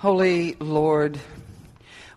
Holy 0.00 0.54
Lord, 0.54 1.20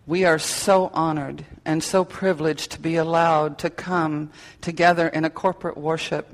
we 0.07 0.23
are 0.23 0.39
so 0.39 0.89
honored 0.93 1.43
and 1.65 1.83
so 1.83 2.05
privileged 2.05 2.71
to 2.71 2.79
be 2.79 2.95
allowed 2.95 3.57
to 3.57 3.69
come 3.69 4.31
together 4.61 5.09
in 5.09 5.25
a 5.25 5.29
corporate 5.29 5.75
worship 5.75 6.29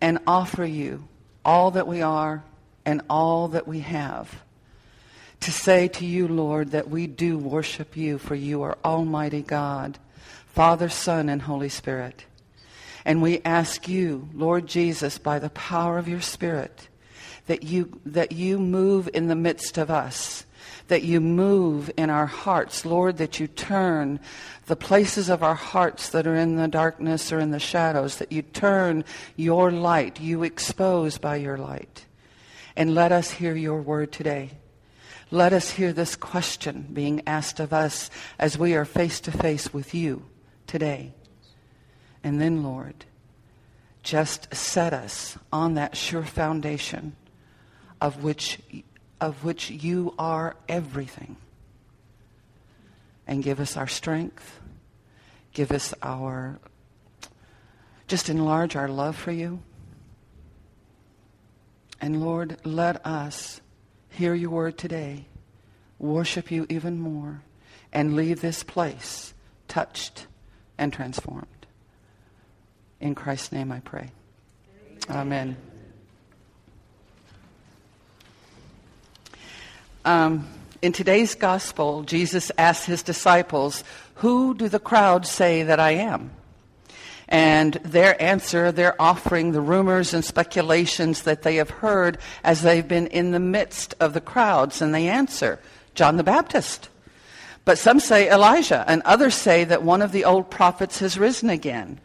and 0.00 0.20
offer 0.28 0.64
you 0.64 1.08
all 1.44 1.72
that 1.72 1.88
we 1.88 2.02
are 2.02 2.44
and 2.84 3.02
all 3.10 3.48
that 3.48 3.66
we 3.66 3.80
have. 3.80 4.44
To 5.40 5.50
say 5.50 5.88
to 5.88 6.06
you, 6.06 6.28
Lord, 6.28 6.70
that 6.70 6.88
we 6.88 7.08
do 7.08 7.36
worship 7.36 7.96
you, 7.96 8.18
for 8.18 8.36
you 8.36 8.62
are 8.62 8.78
Almighty 8.84 9.42
God, 9.42 9.98
Father, 10.54 10.88
Son, 10.88 11.28
and 11.28 11.42
Holy 11.42 11.68
Spirit. 11.68 12.26
And 13.04 13.20
we 13.20 13.42
ask 13.44 13.88
you, 13.88 14.28
Lord 14.32 14.68
Jesus, 14.68 15.18
by 15.18 15.40
the 15.40 15.50
power 15.50 15.98
of 15.98 16.06
your 16.06 16.20
Spirit, 16.20 16.86
that 17.48 17.64
you, 17.64 17.98
that 18.06 18.30
you 18.30 18.60
move 18.60 19.08
in 19.12 19.26
the 19.26 19.34
midst 19.34 19.76
of 19.76 19.90
us, 19.90 20.46
that 20.90 21.04
you 21.04 21.20
move 21.20 21.88
in 21.96 22.10
our 22.10 22.26
hearts, 22.26 22.84
Lord, 22.84 23.16
that 23.18 23.38
you 23.38 23.46
turn 23.46 24.18
the 24.66 24.74
places 24.74 25.28
of 25.28 25.42
our 25.42 25.54
hearts 25.54 26.10
that 26.10 26.26
are 26.26 26.34
in 26.34 26.56
the 26.56 26.66
darkness 26.66 27.32
or 27.32 27.38
in 27.38 27.52
the 27.52 27.60
shadows, 27.60 28.16
that 28.16 28.32
you 28.32 28.42
turn 28.42 29.04
your 29.36 29.70
light, 29.70 30.20
you 30.20 30.42
expose 30.42 31.16
by 31.16 31.36
your 31.36 31.56
light. 31.56 32.06
And 32.76 32.92
let 32.94 33.12
us 33.12 33.30
hear 33.30 33.54
your 33.54 33.80
word 33.80 34.10
today. 34.10 34.50
Let 35.30 35.52
us 35.52 35.70
hear 35.70 35.92
this 35.92 36.16
question 36.16 36.88
being 36.92 37.22
asked 37.24 37.60
of 37.60 37.72
us 37.72 38.10
as 38.36 38.58
we 38.58 38.74
are 38.74 38.84
face 38.84 39.20
to 39.20 39.30
face 39.30 39.72
with 39.72 39.94
you 39.94 40.24
today. 40.66 41.14
And 42.24 42.40
then, 42.40 42.64
Lord, 42.64 43.04
just 44.02 44.52
set 44.52 44.92
us 44.92 45.38
on 45.52 45.74
that 45.74 45.96
sure 45.96 46.24
foundation 46.24 47.14
of 48.00 48.24
which, 48.24 48.58
of 49.20 49.44
which 49.44 49.70
you 49.70 50.14
are 50.18 50.56
everything. 50.68 51.36
And 53.26 53.42
give 53.42 53.60
us 53.60 53.76
our 53.76 53.86
strength. 53.86 54.60
Give 55.52 55.70
us 55.72 55.94
our, 56.02 56.58
just 58.06 58.28
enlarge 58.28 58.76
our 58.76 58.88
love 58.88 59.16
for 59.16 59.32
you. 59.32 59.62
And 62.00 62.22
Lord, 62.22 62.56
let 62.64 63.04
us 63.04 63.60
hear 64.10 64.34
your 64.34 64.50
word 64.50 64.78
today, 64.78 65.26
worship 65.98 66.50
you 66.50 66.66
even 66.68 66.98
more, 66.98 67.42
and 67.92 68.16
leave 68.16 68.40
this 68.40 68.62
place 68.62 69.34
touched 69.68 70.26
and 70.78 70.92
transformed. 70.92 71.46
In 73.00 73.14
Christ's 73.14 73.52
name 73.52 73.70
I 73.72 73.80
pray. 73.80 74.10
Amen. 75.08 75.56
Um, 80.10 80.48
in 80.82 80.90
today's 80.90 81.36
gospel, 81.36 82.02
Jesus 82.02 82.50
asked 82.58 82.84
his 82.84 83.04
disciples, 83.04 83.84
Who 84.14 84.54
do 84.54 84.68
the 84.68 84.80
crowds 84.80 85.30
say 85.30 85.62
that 85.62 85.78
I 85.78 85.92
am? 85.92 86.32
And 87.28 87.74
their 87.74 88.20
answer, 88.20 88.72
they're 88.72 89.00
offering 89.00 89.52
the 89.52 89.60
rumors 89.60 90.12
and 90.12 90.24
speculations 90.24 91.22
that 91.22 91.42
they 91.42 91.54
have 91.56 91.70
heard 91.70 92.18
as 92.42 92.62
they've 92.62 92.88
been 92.88 93.06
in 93.06 93.30
the 93.30 93.38
midst 93.38 93.94
of 94.00 94.12
the 94.12 94.20
crowds. 94.20 94.82
And 94.82 94.92
they 94.92 95.06
answer, 95.06 95.60
John 95.94 96.16
the 96.16 96.24
Baptist. 96.24 96.88
But 97.64 97.78
some 97.78 98.00
say 98.00 98.28
Elijah, 98.28 98.84
and 98.88 99.02
others 99.02 99.36
say 99.36 99.62
that 99.62 99.84
one 99.84 100.02
of 100.02 100.10
the 100.10 100.24
old 100.24 100.50
prophets 100.50 100.98
has 100.98 101.20
risen 101.20 101.50
again. 101.50 102.00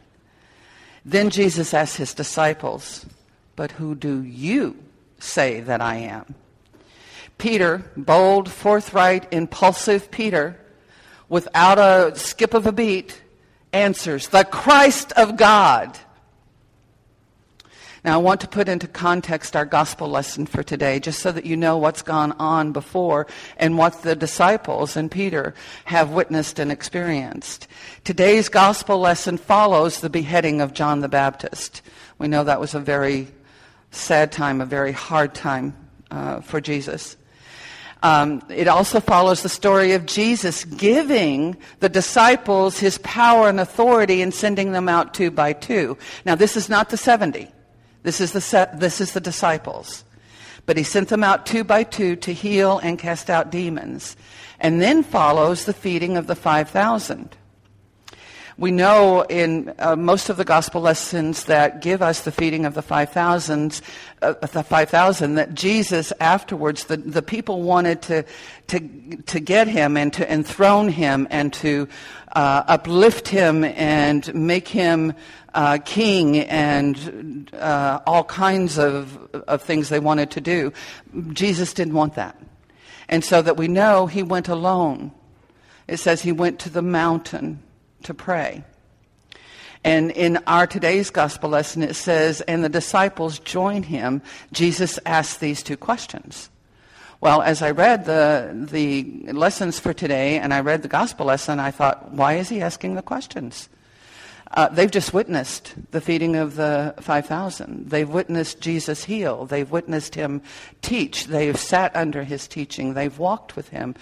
Then 1.04 1.32
Jesus 1.32 1.74
asked 1.74 1.98
his 1.98 2.14
disciples, 2.14 3.04
But 3.56 3.72
who 3.72 3.96
do 3.96 4.22
you 4.22 4.78
say 5.18 5.60
that 5.62 5.82
I 5.82 5.96
am? 5.96 6.36
Peter, 7.38 7.84
bold, 7.98 8.50
forthright, 8.50 9.32
impulsive 9.32 10.10
Peter, 10.12 10.60
without 11.30 11.78
a 11.78 12.18
skip 12.18 12.54
of 12.54 12.66
a 12.66 12.72
beat, 12.72 13.22
answers, 13.74 14.30
The 14.30 14.44
Christ 14.44 15.12
of 15.14 15.38
God. 15.38 15.98
Now, 18.06 18.14
I 18.14 18.18
want 18.18 18.42
to 18.42 18.48
put 18.48 18.70
into 18.70 18.88
context 18.88 19.56
our 19.56 19.66
gospel 19.66 20.08
lesson 20.08 20.46
for 20.46 20.62
today, 20.62 21.00
just 21.00 21.20
so 21.20 21.32
that 21.32 21.48
you 21.48 21.58
know 21.58 21.78
what's 21.78 22.04
gone 22.04 22.34
on 22.34 22.72
before 22.72 23.26
and 23.58 23.80
what 23.80 24.04
the 24.04 24.16
disciples 24.16 24.96
and 24.96 25.10
Peter 25.10 25.56
have 25.86 26.12
witnessed 26.12 26.60
and 26.60 26.72
experienced. 26.72 27.68
Today's 28.04 28.48
gospel 28.48 29.00
lesson 29.00 29.40
follows 29.40 30.02
the 30.02 30.12
beheading 30.12 30.62
of 30.62 30.72
John 30.72 31.00
the 31.00 31.10
Baptist. 31.10 31.82
We 32.20 32.28
know 32.28 32.44
that 32.44 32.60
was 32.60 32.76
a 32.76 32.80
very 32.80 33.28
sad 33.90 34.32
time, 34.32 34.62
a 34.62 34.68
very 34.68 34.92
hard 34.92 35.34
time 35.34 35.76
uh, 36.12 36.42
for 36.42 36.62
Jesus. 36.62 37.18
Um, 38.04 38.42
it 38.50 38.68
also 38.68 39.00
follows 39.00 39.42
the 39.42 39.50
story 39.50 39.94
of 39.94 40.06
Jesus 40.06 40.64
giving 40.66 41.58
the 41.80 41.90
disciples 41.90 42.78
his 42.78 42.98
power 43.00 43.50
and 43.50 43.60
authority 43.60 44.22
and 44.22 44.34
sending 44.34 44.74
them 44.74 44.88
out 44.88 45.14
two 45.14 45.32
by 45.32 45.54
two. 45.54 45.98
Now, 46.26 46.36
this 46.36 46.56
is 46.56 46.70
not 46.70 46.90
the 46.90 46.98
70. 46.98 47.52
This 48.04 48.22
is 48.22 48.34
the, 48.34 48.42
set, 48.42 48.80
this 48.80 49.02
is 49.02 49.14
the 49.14 49.20
disciples. 49.20 50.04
But 50.66 50.78
he 50.78 50.84
sent 50.84 51.10
them 51.10 51.24
out 51.24 51.46
two 51.46 51.64
by 51.64 51.84
two 51.84 52.16
to 52.18 52.34
heal 52.34 52.80
and 52.80 53.00
cast 53.00 53.30
out 53.30 53.52
demons. 53.52 54.16
And 54.60 54.82
then 54.82 55.04
follows 55.04 55.66
the 55.66 55.74
feeding 55.74 56.18
of 56.18 56.28
the 56.28 56.36
5,000. 56.36 57.36
We 58.58 58.72
know 58.72 59.24
in 59.24 59.74
uh, 59.80 59.98
most 59.98 60.30
of 60.30 60.38
the 60.38 60.46
gospel 60.46 60.80
lessons 60.80 61.44
that 61.46 61.82
give 61.82 62.02
us 62.02 62.22
the 62.22 62.32
feeding 62.32 62.64
of 62.64 62.74
the 62.74 62.82
5,000, 62.82 63.82
uh, 64.22 64.32
the 64.32 64.64
5,000, 64.64 65.36
that 65.36 65.54
Jesus 65.54 66.14
afterwards, 66.22 66.86
the, 66.86 66.96
the 66.96 67.22
people 67.22 67.64
wanted 67.64 68.02
to, 68.04 68.24
to, 68.68 68.80
to 69.26 69.40
get 69.42 69.68
him 69.68 69.98
and 69.98 70.14
to 70.14 70.32
enthrone 70.32 70.88
him 70.88 71.28
and 71.30 71.52
to 71.56 71.90
uh, 72.32 72.64
uplift 72.68 73.28
him 73.28 73.66
and 73.66 74.34
make 74.34 74.70
him 74.70 75.14
uh, 75.54 75.78
king 75.84 76.40
and 76.40 77.50
uh, 77.56 78.00
all 78.08 78.24
kinds 78.24 78.78
of, 78.78 79.18
of 79.34 79.64
things 79.64 79.90
they 79.90 80.00
wanted 80.00 80.32
to 80.32 80.40
do. 80.40 80.72
Jesus 81.34 81.74
didn't 81.74 81.94
want 81.94 82.16
that. 82.16 82.40
And 83.10 83.22
so 83.22 83.42
that 83.42 83.58
we 83.58 83.68
know 83.68 84.08
he 84.08 84.24
went 84.24 84.48
alone. 84.48 85.12
It 85.90 85.98
says 85.98 86.22
he 86.22 86.32
went 86.32 86.60
to 86.60 86.70
the 86.70 86.82
mountain 86.82 87.62
to 88.06 88.14
pray. 88.14 88.64
And 89.84 90.10
in 90.12 90.38
our 90.48 90.66
today's 90.66 91.12
gospel 91.12 91.52
lesson, 91.52 91.84
it 91.84 91.96
says, 91.96 92.42
and 92.42 92.64
the 92.64 92.70
disciples 92.70 93.38
joined 93.38 93.86
him. 93.86 94.24
Jesus 94.52 94.98
asked 95.06 95.40
these 95.40 95.62
two 95.62 95.78
questions. 95.78 96.50
Well, 97.22 97.42
as 97.42 97.62
I 97.62 97.72
read 97.72 98.06
the, 98.06 98.50
the 98.72 99.32
lessons 99.32 99.80
for 99.80 99.94
today 99.94 100.40
and 100.40 100.54
I 100.54 100.62
read 100.62 100.82
the 100.82 100.88
gospel 100.88 101.28
lesson, 101.28 101.60
I 101.60 101.72
thought, 101.72 102.12
why 102.12 102.34
is 102.34 102.50
he 102.50 102.62
asking 102.62 102.96
the 102.96 103.02
questions? 103.02 103.70
Uh, 104.52 104.70
they've 104.70 104.92
just 104.92 105.14
witnessed 105.14 105.74
the 105.92 106.00
feeding 106.00 106.36
of 106.36 106.56
the 106.56 106.94
5,000. 107.00 107.90
They've 107.90 108.10
witnessed 108.10 108.62
Jesus 108.62 109.04
heal. 109.04 109.46
They've 109.46 109.70
witnessed 109.70 110.16
him 110.16 110.42
teach. 110.82 111.26
They've 111.26 111.58
sat 111.60 111.96
under 111.96 112.24
his 112.24 112.48
teaching. 112.48 112.94
They've 112.94 113.18
walked 113.18 113.56
with 113.56 113.70
him, 113.70 113.96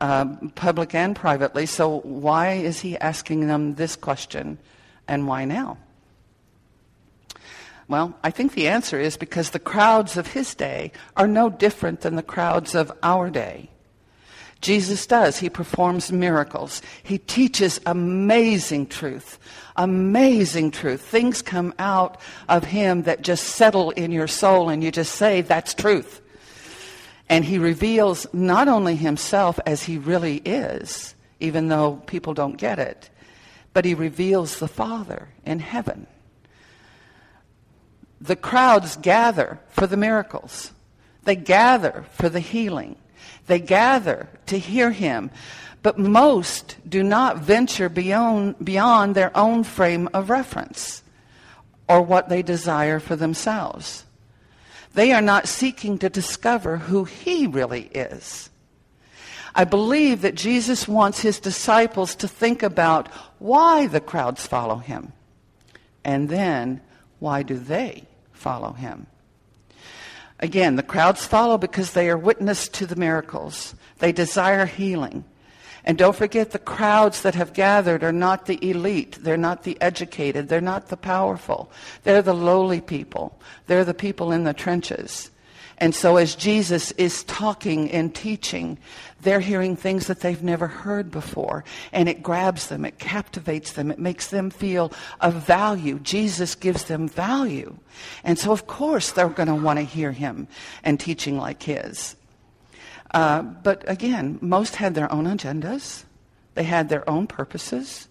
uh, 0.00 0.24
public 0.54 0.94
and 0.94 1.14
privately. 1.14 1.66
So 1.66 2.00
why 2.00 2.52
is 2.52 2.80
he 2.80 2.96
asking 2.98 3.46
them 3.46 3.74
this 3.74 3.94
question, 3.94 4.58
and 5.06 5.28
why 5.28 5.44
now? 5.44 5.76
Well, 7.86 8.14
I 8.22 8.30
think 8.30 8.54
the 8.54 8.68
answer 8.68 9.00
is 9.00 9.16
because 9.16 9.50
the 9.50 9.58
crowds 9.58 10.16
of 10.16 10.28
his 10.28 10.54
day 10.54 10.92
are 11.16 11.26
no 11.26 11.50
different 11.50 12.02
than 12.02 12.14
the 12.16 12.22
crowds 12.22 12.74
of 12.74 12.90
our 13.02 13.30
day. 13.30 13.68
Jesus 14.60 15.06
does. 15.06 15.38
He 15.38 15.48
performs 15.48 16.12
miracles. 16.12 16.82
He 17.02 17.18
teaches 17.18 17.80
amazing 17.86 18.88
truth. 18.88 19.38
Amazing 19.76 20.72
truth. 20.72 21.00
Things 21.00 21.40
come 21.40 21.72
out 21.78 22.20
of 22.48 22.64
him 22.64 23.04
that 23.04 23.22
just 23.22 23.44
settle 23.44 23.90
in 23.90 24.12
your 24.12 24.26
soul 24.26 24.68
and 24.68 24.84
you 24.84 24.90
just 24.90 25.14
say, 25.14 25.40
that's 25.40 25.72
truth. 25.72 26.20
And 27.28 27.44
he 27.44 27.58
reveals 27.58 28.26
not 28.34 28.68
only 28.68 28.96
himself 28.96 29.58
as 29.64 29.84
he 29.84 29.96
really 29.96 30.38
is, 30.38 31.14
even 31.38 31.68
though 31.68 32.02
people 32.06 32.34
don't 32.34 32.56
get 32.56 32.78
it, 32.78 33.08
but 33.72 33.84
he 33.84 33.94
reveals 33.94 34.58
the 34.58 34.68
Father 34.68 35.28
in 35.46 35.60
heaven. 35.60 36.06
The 38.20 38.36
crowds 38.36 38.96
gather 38.96 39.60
for 39.70 39.86
the 39.86 39.96
miracles. 39.96 40.72
They 41.24 41.36
gather 41.36 42.04
for 42.12 42.28
the 42.28 42.40
healing. 42.40 42.96
They 43.50 43.58
gather 43.58 44.28
to 44.46 44.56
hear 44.60 44.92
him, 44.92 45.32
but 45.82 45.98
most 45.98 46.76
do 46.88 47.02
not 47.02 47.38
venture 47.38 47.88
beyond, 47.88 48.64
beyond 48.64 49.16
their 49.16 49.36
own 49.36 49.64
frame 49.64 50.08
of 50.14 50.30
reference 50.30 51.02
or 51.88 52.00
what 52.00 52.28
they 52.28 52.42
desire 52.42 53.00
for 53.00 53.16
themselves. 53.16 54.04
They 54.94 55.10
are 55.10 55.20
not 55.20 55.48
seeking 55.48 55.98
to 55.98 56.08
discover 56.08 56.76
who 56.76 57.02
he 57.02 57.48
really 57.48 57.90
is. 57.92 58.50
I 59.52 59.64
believe 59.64 60.22
that 60.22 60.36
Jesus 60.36 60.86
wants 60.86 61.22
his 61.22 61.40
disciples 61.40 62.14
to 62.14 62.28
think 62.28 62.62
about 62.62 63.08
why 63.40 63.88
the 63.88 64.00
crowds 64.00 64.46
follow 64.46 64.76
him. 64.76 65.12
And 66.04 66.28
then, 66.28 66.82
why 67.18 67.42
do 67.42 67.58
they 67.58 68.04
follow 68.30 68.74
him? 68.74 69.08
Again, 70.40 70.76
the 70.76 70.82
crowds 70.82 71.26
follow 71.26 71.58
because 71.58 71.92
they 71.92 72.08
are 72.08 72.16
witness 72.18 72.66
to 72.68 72.86
the 72.86 72.96
miracles. 72.96 73.74
They 73.98 74.10
desire 74.10 74.66
healing. 74.66 75.24
And 75.84 75.96
don't 75.96 76.16
forget 76.16 76.50
the 76.50 76.58
crowds 76.58 77.22
that 77.22 77.34
have 77.34 77.52
gathered 77.52 78.02
are 78.02 78.12
not 78.12 78.46
the 78.46 78.58
elite. 78.68 79.18
They're 79.20 79.36
not 79.36 79.62
the 79.62 79.80
educated. 79.80 80.48
They're 80.48 80.60
not 80.60 80.88
the 80.88 80.96
powerful. 80.96 81.70
They're 82.02 82.22
the 82.22 82.34
lowly 82.34 82.80
people. 82.80 83.38
They're 83.66 83.84
the 83.84 83.94
people 83.94 84.32
in 84.32 84.44
the 84.44 84.52
trenches. 84.52 85.30
And 85.80 85.94
so 85.94 86.18
as 86.18 86.34
Jesus 86.36 86.92
is 86.92 87.24
talking 87.24 87.90
and 87.90 88.14
teaching, 88.14 88.76
they're 89.22 89.40
hearing 89.40 89.76
things 89.76 90.08
that 90.08 90.20
they've 90.20 90.42
never 90.42 90.66
heard 90.66 91.10
before. 91.10 91.64
And 91.90 92.06
it 92.06 92.22
grabs 92.22 92.66
them, 92.66 92.84
it 92.84 92.98
captivates 92.98 93.72
them, 93.72 93.90
it 93.90 93.98
makes 93.98 94.26
them 94.26 94.50
feel 94.50 94.92
of 95.22 95.34
value. 95.34 95.98
Jesus 95.98 96.54
gives 96.54 96.84
them 96.84 97.08
value. 97.08 97.78
And 98.22 98.38
so, 98.38 98.52
of 98.52 98.66
course, 98.66 99.12
they're 99.12 99.30
going 99.30 99.48
to 99.48 99.54
want 99.54 99.78
to 99.78 99.84
hear 99.84 100.12
him 100.12 100.48
and 100.84 101.00
teaching 101.00 101.38
like 101.38 101.62
his. 101.62 102.14
Uh, 103.12 103.42
but 103.42 103.82
again, 103.88 104.38
most 104.42 104.76
had 104.76 104.94
their 104.94 105.10
own 105.10 105.24
agendas, 105.24 106.04
they 106.54 106.62
had 106.62 106.90
their 106.90 107.08
own 107.08 107.26
purposes, 107.26 108.06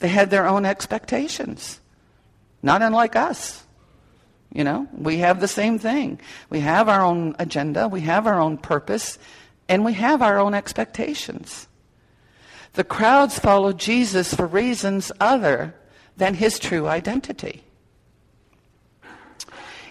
they 0.00 0.08
had 0.08 0.30
their 0.30 0.46
own 0.46 0.66
expectations, 0.66 1.80
not 2.62 2.82
unlike 2.82 3.14
us. 3.14 3.61
You 4.52 4.64
know, 4.64 4.86
we 4.92 5.18
have 5.18 5.40
the 5.40 5.48
same 5.48 5.78
thing. 5.78 6.20
We 6.50 6.60
have 6.60 6.88
our 6.88 7.00
own 7.00 7.34
agenda, 7.38 7.88
we 7.88 8.02
have 8.02 8.26
our 8.26 8.38
own 8.38 8.58
purpose, 8.58 9.18
and 9.68 9.84
we 9.84 9.94
have 9.94 10.20
our 10.20 10.38
own 10.38 10.52
expectations. 10.54 11.68
The 12.74 12.84
crowds 12.84 13.38
followed 13.38 13.78
Jesus 13.78 14.34
for 14.34 14.46
reasons 14.46 15.12
other 15.20 15.74
than 16.16 16.34
his 16.34 16.58
true 16.58 16.86
identity. 16.86 17.64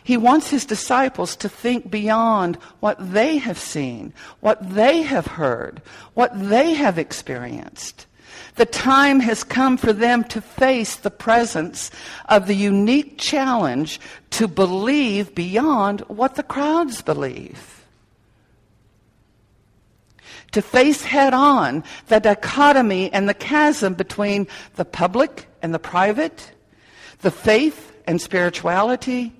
He 0.03 0.17
wants 0.17 0.49
his 0.49 0.65
disciples 0.65 1.35
to 1.37 1.49
think 1.49 1.91
beyond 1.91 2.55
what 2.79 3.13
they 3.13 3.37
have 3.37 3.59
seen, 3.59 4.13
what 4.39 4.75
they 4.75 5.03
have 5.03 5.27
heard, 5.27 5.81
what 6.13 6.31
they 6.49 6.73
have 6.73 6.97
experienced. 6.97 8.07
The 8.55 8.65
time 8.65 9.19
has 9.21 9.43
come 9.43 9.77
for 9.77 9.93
them 9.93 10.23
to 10.25 10.41
face 10.41 10.95
the 10.95 11.11
presence 11.11 11.89
of 12.27 12.47
the 12.47 12.55
unique 12.55 13.17
challenge 13.17 13.99
to 14.31 14.47
believe 14.47 15.33
beyond 15.33 16.01
what 16.01 16.35
the 16.35 16.43
crowds 16.43 17.01
believe. 17.01 17.85
To 20.51 20.61
face 20.61 21.03
head 21.03 21.33
on 21.33 21.83
the 22.07 22.19
dichotomy 22.19 23.11
and 23.13 23.29
the 23.29 23.33
chasm 23.33 23.93
between 23.93 24.47
the 24.75 24.85
public 24.85 25.47
and 25.61 25.73
the 25.73 25.79
private, 25.79 26.51
the 27.21 27.31
faith 27.31 27.93
and 28.05 28.19
spirituality, 28.19 29.33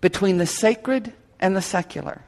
between 0.00 0.38
the 0.38 0.46
sacred 0.46 1.12
and 1.38 1.56
the 1.56 1.62
secular. 1.62 2.25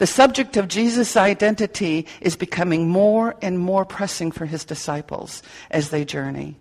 The 0.00 0.06
subject 0.06 0.56
of 0.56 0.66
Jesus' 0.66 1.14
identity 1.14 2.06
is 2.22 2.34
becoming 2.34 2.88
more 2.88 3.36
and 3.42 3.58
more 3.58 3.84
pressing 3.84 4.32
for 4.32 4.46
his 4.46 4.64
disciples 4.64 5.42
as 5.70 5.90
they 5.90 6.06
journey. 6.06 6.56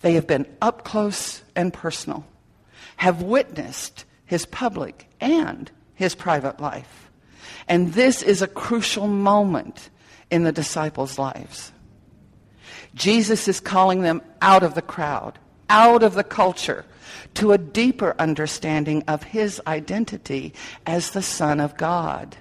They 0.00 0.14
have 0.14 0.26
been 0.26 0.44
up 0.60 0.82
close 0.82 1.44
and 1.54 1.72
personal, 1.72 2.26
have 2.96 3.22
witnessed 3.22 4.04
his 4.26 4.44
public 4.44 5.08
and 5.20 5.70
his 5.94 6.16
private 6.16 6.58
life. 6.58 7.12
And 7.68 7.92
this 7.92 8.22
is 8.22 8.42
a 8.42 8.48
crucial 8.48 9.06
moment 9.06 9.88
in 10.28 10.42
the 10.42 10.50
disciples' 10.50 11.16
lives. 11.16 11.70
Jesus 12.96 13.46
is 13.46 13.60
calling 13.60 14.02
them 14.02 14.20
out 14.42 14.64
of 14.64 14.74
the 14.74 14.82
crowd, 14.82 15.38
out 15.70 16.02
of 16.02 16.14
the 16.14 16.24
culture, 16.24 16.84
to 17.34 17.52
a 17.52 17.58
deeper 17.58 18.16
understanding 18.18 19.04
of 19.06 19.22
his 19.22 19.62
identity 19.64 20.52
as 20.88 21.10
the 21.10 21.22
Son 21.22 21.60
of 21.60 21.76
God 21.76 22.36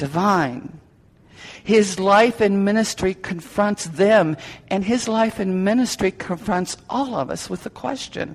divine. 0.00 0.80
His 1.62 2.00
life 2.00 2.40
and 2.40 2.64
ministry 2.64 3.12
confronts 3.12 3.84
them, 3.84 4.38
and 4.68 4.82
his 4.82 5.06
life 5.06 5.38
and 5.38 5.62
ministry 5.62 6.10
confronts 6.10 6.78
all 6.88 7.14
of 7.14 7.30
us 7.30 7.50
with 7.50 7.62
the 7.64 7.70
question 7.70 8.34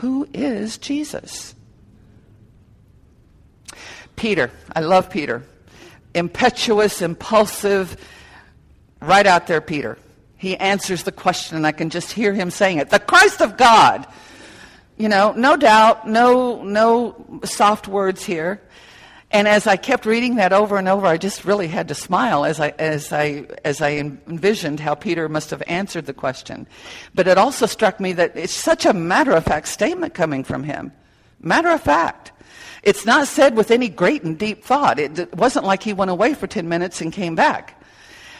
who 0.00 0.26
is 0.32 0.78
Jesus? 0.78 1.54
Peter, 4.16 4.50
I 4.74 4.80
love 4.80 5.10
Peter. 5.10 5.42
Impetuous, 6.14 7.02
impulsive, 7.02 7.96
right 9.02 9.26
out 9.26 9.46
there, 9.46 9.60
Peter. 9.60 9.98
He 10.38 10.56
answers 10.56 11.02
the 11.02 11.12
question, 11.12 11.58
and 11.58 11.66
I 11.66 11.72
can 11.72 11.90
just 11.90 12.12
hear 12.12 12.32
him 12.32 12.50
saying 12.50 12.78
it 12.78 12.88
the 12.88 12.98
Christ 12.98 13.42
of 13.42 13.58
God. 13.58 14.06
You 14.96 15.10
know, 15.10 15.32
no 15.32 15.56
doubt, 15.56 16.08
no, 16.08 16.62
no 16.62 17.40
soft 17.44 17.86
words 17.86 18.24
here. 18.24 18.62
And 19.32 19.46
as 19.46 19.66
I 19.68 19.76
kept 19.76 20.06
reading 20.06 20.36
that 20.36 20.52
over 20.52 20.76
and 20.76 20.88
over, 20.88 21.06
I 21.06 21.16
just 21.16 21.44
really 21.44 21.68
had 21.68 21.88
to 21.88 21.94
smile 21.94 22.44
as 22.44 22.58
I, 22.58 22.70
as 22.78 23.12
I, 23.12 23.46
as 23.64 23.80
I 23.80 23.92
envisioned 23.92 24.80
how 24.80 24.96
Peter 24.96 25.28
must 25.28 25.50
have 25.50 25.62
answered 25.68 26.06
the 26.06 26.12
question. 26.12 26.66
But 27.14 27.28
it 27.28 27.38
also 27.38 27.66
struck 27.66 28.00
me 28.00 28.12
that 28.14 28.36
it's 28.36 28.52
such 28.52 28.86
a 28.86 28.92
matter 28.92 29.30
of 29.30 29.44
fact 29.44 29.68
statement 29.68 30.14
coming 30.14 30.42
from 30.42 30.64
him. 30.64 30.92
Matter 31.40 31.70
of 31.70 31.80
fact. 31.80 32.32
It's 32.82 33.06
not 33.06 33.28
said 33.28 33.56
with 33.56 33.70
any 33.70 33.88
great 33.88 34.24
and 34.24 34.36
deep 34.36 34.64
thought. 34.64 34.98
It 34.98 35.34
wasn't 35.36 35.66
like 35.66 35.82
he 35.82 35.92
went 35.92 36.10
away 36.10 36.34
for 36.34 36.46
10 36.46 36.68
minutes 36.68 37.00
and 37.00 37.12
came 37.12 37.36
back. 37.36 37.80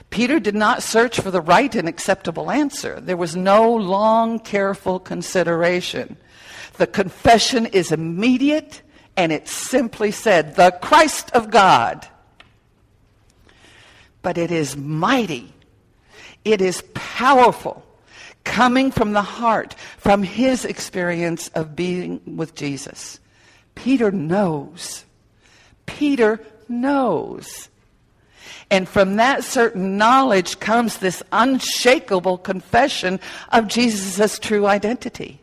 Peter 0.08 0.40
did 0.40 0.56
not 0.56 0.82
search 0.82 1.20
for 1.20 1.31
the 1.31 1.40
right 1.40 1.72
and 1.75 1.88
acceptable 1.88 2.50
answer. 2.50 3.00
There 3.00 3.16
was 3.16 3.37
no 3.37 3.72
long, 3.72 4.40
careful 4.40 4.98
consideration. 4.98 6.16
The 6.78 6.88
confession 6.88 7.66
is 7.66 7.92
immediate 7.92 8.82
and 9.17 9.33
it 9.33 9.49
simply 9.49 10.11
said, 10.11 10.57
the 10.57 10.71
Christ 10.83 11.31
of 11.33 11.51
God. 11.51 12.07
But 14.23 14.39
it 14.39 14.51
is 14.51 14.77
mighty, 14.77 15.53
it 16.45 16.61
is 16.61 16.83
powerful, 16.95 17.85
coming 18.45 18.91
from 18.91 19.12
the 19.12 19.23
heart, 19.23 19.75
from 19.99 20.23
his 20.23 20.65
experience 20.65 21.49
of 21.49 21.77
being 21.77 22.21
with 22.37 22.55
Jesus. 22.55 23.19
Peter 23.75 24.11
knows. 24.11 25.05
Peter 25.87 26.41
knows. 26.69 27.69
And 28.71 28.89
from 28.89 29.17
that 29.17 29.43
certain 29.43 29.97
knowledge 29.97 30.61
comes 30.61 30.99
this 30.99 31.23
unshakable 31.33 32.39
confession 32.39 33.21
of 33.51 33.69
Jesus' 33.69 34.39
true 34.39 34.67
identity. 34.67 35.41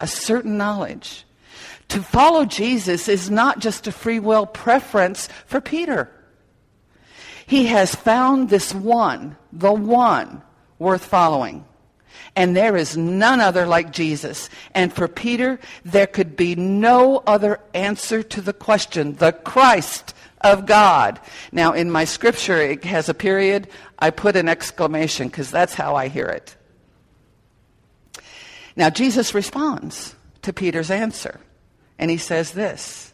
A 0.00 0.06
certain 0.06 0.56
knowledge. 0.56 1.24
To 1.92 2.02
follow 2.02 2.46
Jesus 2.46 3.06
is 3.06 3.28
not 3.28 3.58
just 3.58 3.86
a 3.86 3.92
free 3.92 4.18
will 4.18 4.46
preference 4.46 5.28
for 5.44 5.60
Peter. 5.60 6.10
He 7.46 7.66
has 7.66 7.94
found 7.94 8.48
this 8.48 8.74
one, 8.74 9.36
the 9.52 9.74
one, 9.74 10.40
worth 10.78 11.04
following. 11.04 11.66
And 12.34 12.56
there 12.56 12.78
is 12.78 12.96
none 12.96 13.40
other 13.40 13.66
like 13.66 13.92
Jesus. 13.92 14.48
And 14.74 14.90
for 14.90 15.06
Peter, 15.06 15.60
there 15.84 16.06
could 16.06 16.34
be 16.34 16.54
no 16.54 17.22
other 17.26 17.60
answer 17.74 18.22
to 18.22 18.40
the 18.40 18.54
question, 18.54 19.16
the 19.16 19.32
Christ 19.32 20.14
of 20.40 20.64
God. 20.64 21.20
Now, 21.52 21.74
in 21.74 21.90
my 21.90 22.06
scripture, 22.06 22.56
it 22.56 22.84
has 22.84 23.10
a 23.10 23.14
period. 23.14 23.68
I 23.98 24.08
put 24.08 24.34
an 24.34 24.48
exclamation 24.48 25.28
because 25.28 25.50
that's 25.50 25.74
how 25.74 25.94
I 25.94 26.08
hear 26.08 26.28
it. 26.28 26.56
Now, 28.76 28.88
Jesus 28.88 29.34
responds 29.34 30.14
to 30.40 30.54
Peter's 30.54 30.90
answer. 30.90 31.38
And 31.98 32.10
he 32.10 32.16
says 32.16 32.52
this 32.52 33.12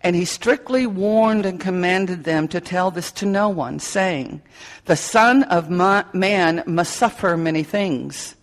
And 0.00 0.16
he 0.16 0.24
strictly 0.24 0.86
warned 0.86 1.46
and 1.46 1.60
commanded 1.60 2.24
them 2.24 2.48
to 2.48 2.60
tell 2.60 2.90
this 2.90 3.12
to 3.12 3.26
no 3.26 3.48
one, 3.48 3.78
saying, 3.78 4.42
The 4.86 4.96
Son 4.96 5.42
of 5.44 5.70
Man 5.70 6.62
must 6.66 6.96
suffer 6.96 7.36
many 7.36 7.62
things 7.62 8.34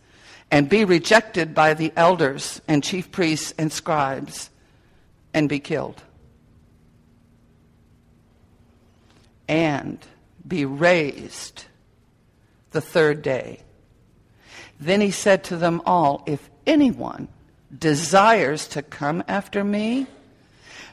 and 0.50 0.70
be 0.70 0.86
rejected 0.86 1.54
by 1.54 1.74
the 1.74 1.92
elders 1.96 2.62
and 2.68 2.84
chief 2.84 3.12
priests 3.12 3.54
and 3.58 3.72
scribes 3.72 4.50
and 5.34 5.50
be 5.50 5.60
killed. 5.60 6.02
And 9.48 10.00
be 10.46 10.66
raised 10.66 11.66
the 12.72 12.82
third 12.82 13.22
day. 13.22 13.62
Then 14.80 15.02
he 15.02 15.12
said 15.12 15.44
to 15.46 15.58
them 15.58 15.82
all, 15.86 16.24
If 16.26 16.50
anyone 16.66 17.28
desires 17.76 18.68
to 18.70 18.82
come 18.82 19.24
after 19.28 19.64
me, 19.64 20.08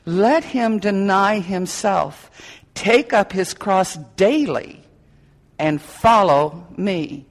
let 0.04 0.44
him 0.44 0.78
deny 0.78 1.38
himself, 1.40 2.30
take 2.74 3.12
up 3.12 3.32
his 3.32 3.54
cross 3.54 3.96
daily, 4.16 4.82
and 5.58 5.80
follow 5.80 6.66
me. 6.76 7.26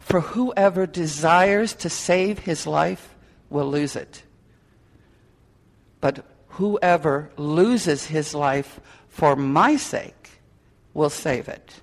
For 0.00 0.20
whoever 0.20 0.86
desires 0.86 1.74
to 1.74 1.88
save 1.88 2.40
his 2.40 2.66
life 2.66 3.14
will 3.48 3.70
lose 3.70 3.96
it. 3.96 4.22
But 6.00 6.24
whoever 6.48 7.30
loses 7.36 8.06
his 8.06 8.34
life 8.34 8.80
for 9.08 9.36
my 9.36 9.76
sake 9.76 10.30
will 10.92 11.10
save 11.10 11.48
it. 11.48 11.80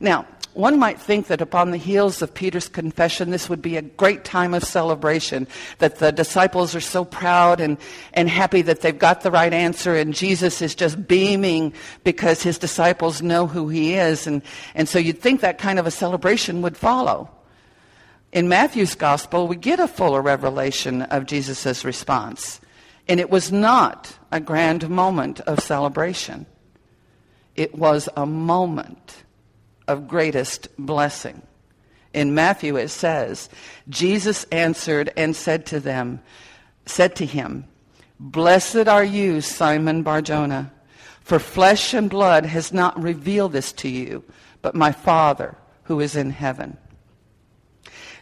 Now, 0.00 0.26
one 0.58 0.76
might 0.76 1.00
think 1.00 1.28
that 1.28 1.40
upon 1.40 1.70
the 1.70 1.76
heels 1.76 2.20
of 2.20 2.34
Peter's 2.34 2.66
confession, 2.66 3.30
this 3.30 3.48
would 3.48 3.62
be 3.62 3.76
a 3.76 3.82
great 3.82 4.24
time 4.24 4.54
of 4.54 4.64
celebration, 4.64 5.46
that 5.78 6.00
the 6.00 6.10
disciples 6.10 6.74
are 6.74 6.80
so 6.80 7.04
proud 7.04 7.60
and, 7.60 7.78
and 8.12 8.28
happy 8.28 8.62
that 8.62 8.80
they've 8.80 8.98
got 8.98 9.20
the 9.20 9.30
right 9.30 9.52
answer, 9.52 9.94
and 9.94 10.12
Jesus 10.12 10.60
is 10.60 10.74
just 10.74 11.06
beaming 11.06 11.72
because 12.02 12.42
his 12.42 12.58
disciples 12.58 13.22
know 13.22 13.46
who 13.46 13.68
he 13.68 13.94
is. 13.94 14.26
And, 14.26 14.42
and 14.74 14.88
so 14.88 14.98
you'd 14.98 15.20
think 15.20 15.42
that 15.42 15.58
kind 15.58 15.78
of 15.78 15.86
a 15.86 15.92
celebration 15.92 16.60
would 16.62 16.76
follow. 16.76 17.30
In 18.32 18.48
Matthew's 18.48 18.96
gospel, 18.96 19.46
we 19.46 19.54
get 19.54 19.78
a 19.78 19.86
fuller 19.86 20.20
revelation 20.20 21.02
of 21.02 21.26
Jesus' 21.26 21.84
response. 21.84 22.60
And 23.06 23.20
it 23.20 23.30
was 23.30 23.52
not 23.52 24.18
a 24.32 24.40
grand 24.40 24.90
moment 24.90 25.38
of 25.42 25.60
celebration. 25.60 26.46
It 27.54 27.76
was 27.76 28.08
a 28.16 28.26
moment 28.26 29.22
of 29.88 30.06
greatest 30.06 30.68
blessing. 30.78 31.42
In 32.14 32.34
Matthew 32.34 32.76
it 32.76 32.88
says, 32.88 33.48
Jesus 33.88 34.44
answered 34.52 35.12
and 35.16 35.34
said 35.34 35.66
to 35.66 35.80
them, 35.80 36.20
said 36.86 37.16
to 37.16 37.26
him, 37.26 37.64
Blessed 38.20 38.88
are 38.88 39.04
you, 39.04 39.40
Simon 39.40 40.02
Barjona, 40.02 40.72
for 41.22 41.38
flesh 41.38 41.94
and 41.94 42.08
blood 42.08 42.46
has 42.46 42.72
not 42.72 43.00
revealed 43.00 43.52
this 43.52 43.72
to 43.72 43.88
you, 43.88 44.24
but 44.62 44.74
my 44.74 44.92
Father 44.92 45.56
who 45.84 46.00
is 46.00 46.16
in 46.16 46.30
heaven. 46.30 46.76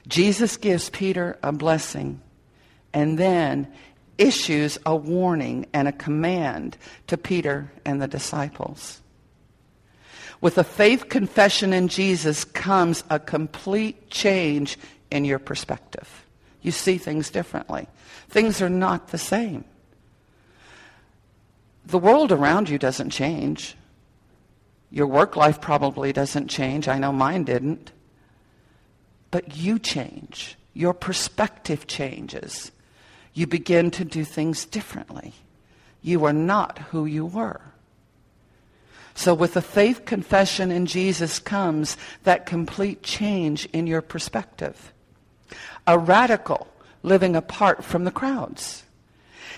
Jesus 0.08 0.56
gives 0.56 0.90
Peter 0.90 1.38
a 1.42 1.52
blessing 1.52 2.20
and 2.92 3.18
then 3.18 3.72
issues 4.18 4.78
a 4.86 4.94
warning 4.94 5.66
and 5.72 5.88
a 5.88 5.92
command 5.92 6.76
to 7.06 7.16
Peter 7.16 7.70
and 7.84 8.00
the 8.00 8.08
disciples. 8.08 9.00
With 10.40 10.58
a 10.58 10.64
faith 10.64 11.08
confession 11.08 11.72
in 11.72 11.88
Jesus 11.88 12.44
comes 12.44 13.04
a 13.10 13.18
complete 13.18 14.10
change 14.10 14.78
in 15.10 15.24
your 15.24 15.38
perspective. 15.38 16.24
You 16.62 16.72
see 16.72 16.98
things 16.98 17.30
differently. 17.30 17.86
Things 18.28 18.60
are 18.60 18.68
not 18.68 19.08
the 19.08 19.18
same. 19.18 19.64
The 21.86 21.98
world 21.98 22.32
around 22.32 22.68
you 22.68 22.78
doesn't 22.78 23.10
change. 23.10 23.76
Your 24.90 25.06
work 25.06 25.36
life 25.36 25.60
probably 25.60 26.12
doesn't 26.12 26.48
change. 26.48 26.88
I 26.88 26.98
know 26.98 27.12
mine 27.12 27.44
didn't. 27.44 27.92
But 29.30 29.56
you 29.56 29.78
change. 29.78 30.56
Your 30.74 30.92
perspective 30.92 31.86
changes. 31.86 32.72
You 33.32 33.46
begin 33.46 33.90
to 33.92 34.04
do 34.04 34.24
things 34.24 34.64
differently. 34.64 35.32
You 36.02 36.24
are 36.24 36.32
not 36.32 36.78
who 36.90 37.06
you 37.06 37.24
were. 37.26 37.60
So, 39.16 39.32
with 39.32 39.56
a 39.56 39.62
faith 39.62 40.04
confession 40.04 40.70
in 40.70 40.84
Jesus 40.84 41.38
comes 41.38 41.96
that 42.24 42.44
complete 42.44 43.02
change 43.02 43.64
in 43.72 43.86
your 43.86 44.02
perspective. 44.02 44.92
A 45.86 45.98
radical 45.98 46.68
living 47.02 47.34
apart 47.34 47.82
from 47.82 48.04
the 48.04 48.10
crowds. 48.10 48.84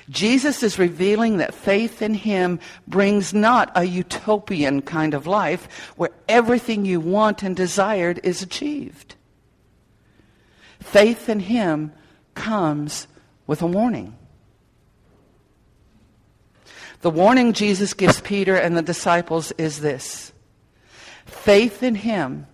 Jesus 0.09 0.63
is 0.63 0.79
revealing 0.79 1.39
that 1.39 1.55
faith 1.55 2.01
in 2.03 2.15
him 2.15 2.61
brings 2.87 3.35
not 3.35 3.73
a 3.75 3.85
utopian 3.85 4.81
kind 4.81 5.13
of 5.13 5.27
life 5.27 5.93
where 5.97 6.11
everything 6.29 6.85
you 6.85 7.01
want 7.01 7.43
and 7.43 7.57
desired 7.57 8.21
is 8.23 8.41
achieved. 8.41 9.17
Faith 10.79 11.29
in 11.29 11.41
him 11.41 11.93
comes 12.35 13.09
with 13.49 13.61
a 13.61 13.67
warning. 13.67 14.17
The 17.01 17.11
warning 17.11 17.53
Jesus 17.53 17.95
gives 17.95 18.21
Peter 18.21 18.57
and 18.57 18.77
the 18.77 18.83
disciples 18.83 19.53
is 19.53 19.81
this 19.81 20.33
faith 21.27 21.83
in 21.83 21.95
him, 21.95 22.47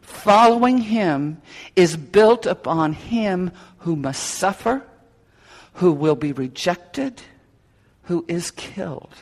following 0.00 0.78
him, 0.78 1.42
is 1.76 1.96
built 1.96 2.46
upon 2.46 2.94
him 2.94 3.50
who 3.78 3.96
must 3.96 4.22
suffer, 4.22 4.82
who 5.74 5.92
will 5.92 6.14
be 6.14 6.32
rejected, 6.32 7.20
who 8.04 8.24
is 8.26 8.50
killed. 8.50 9.14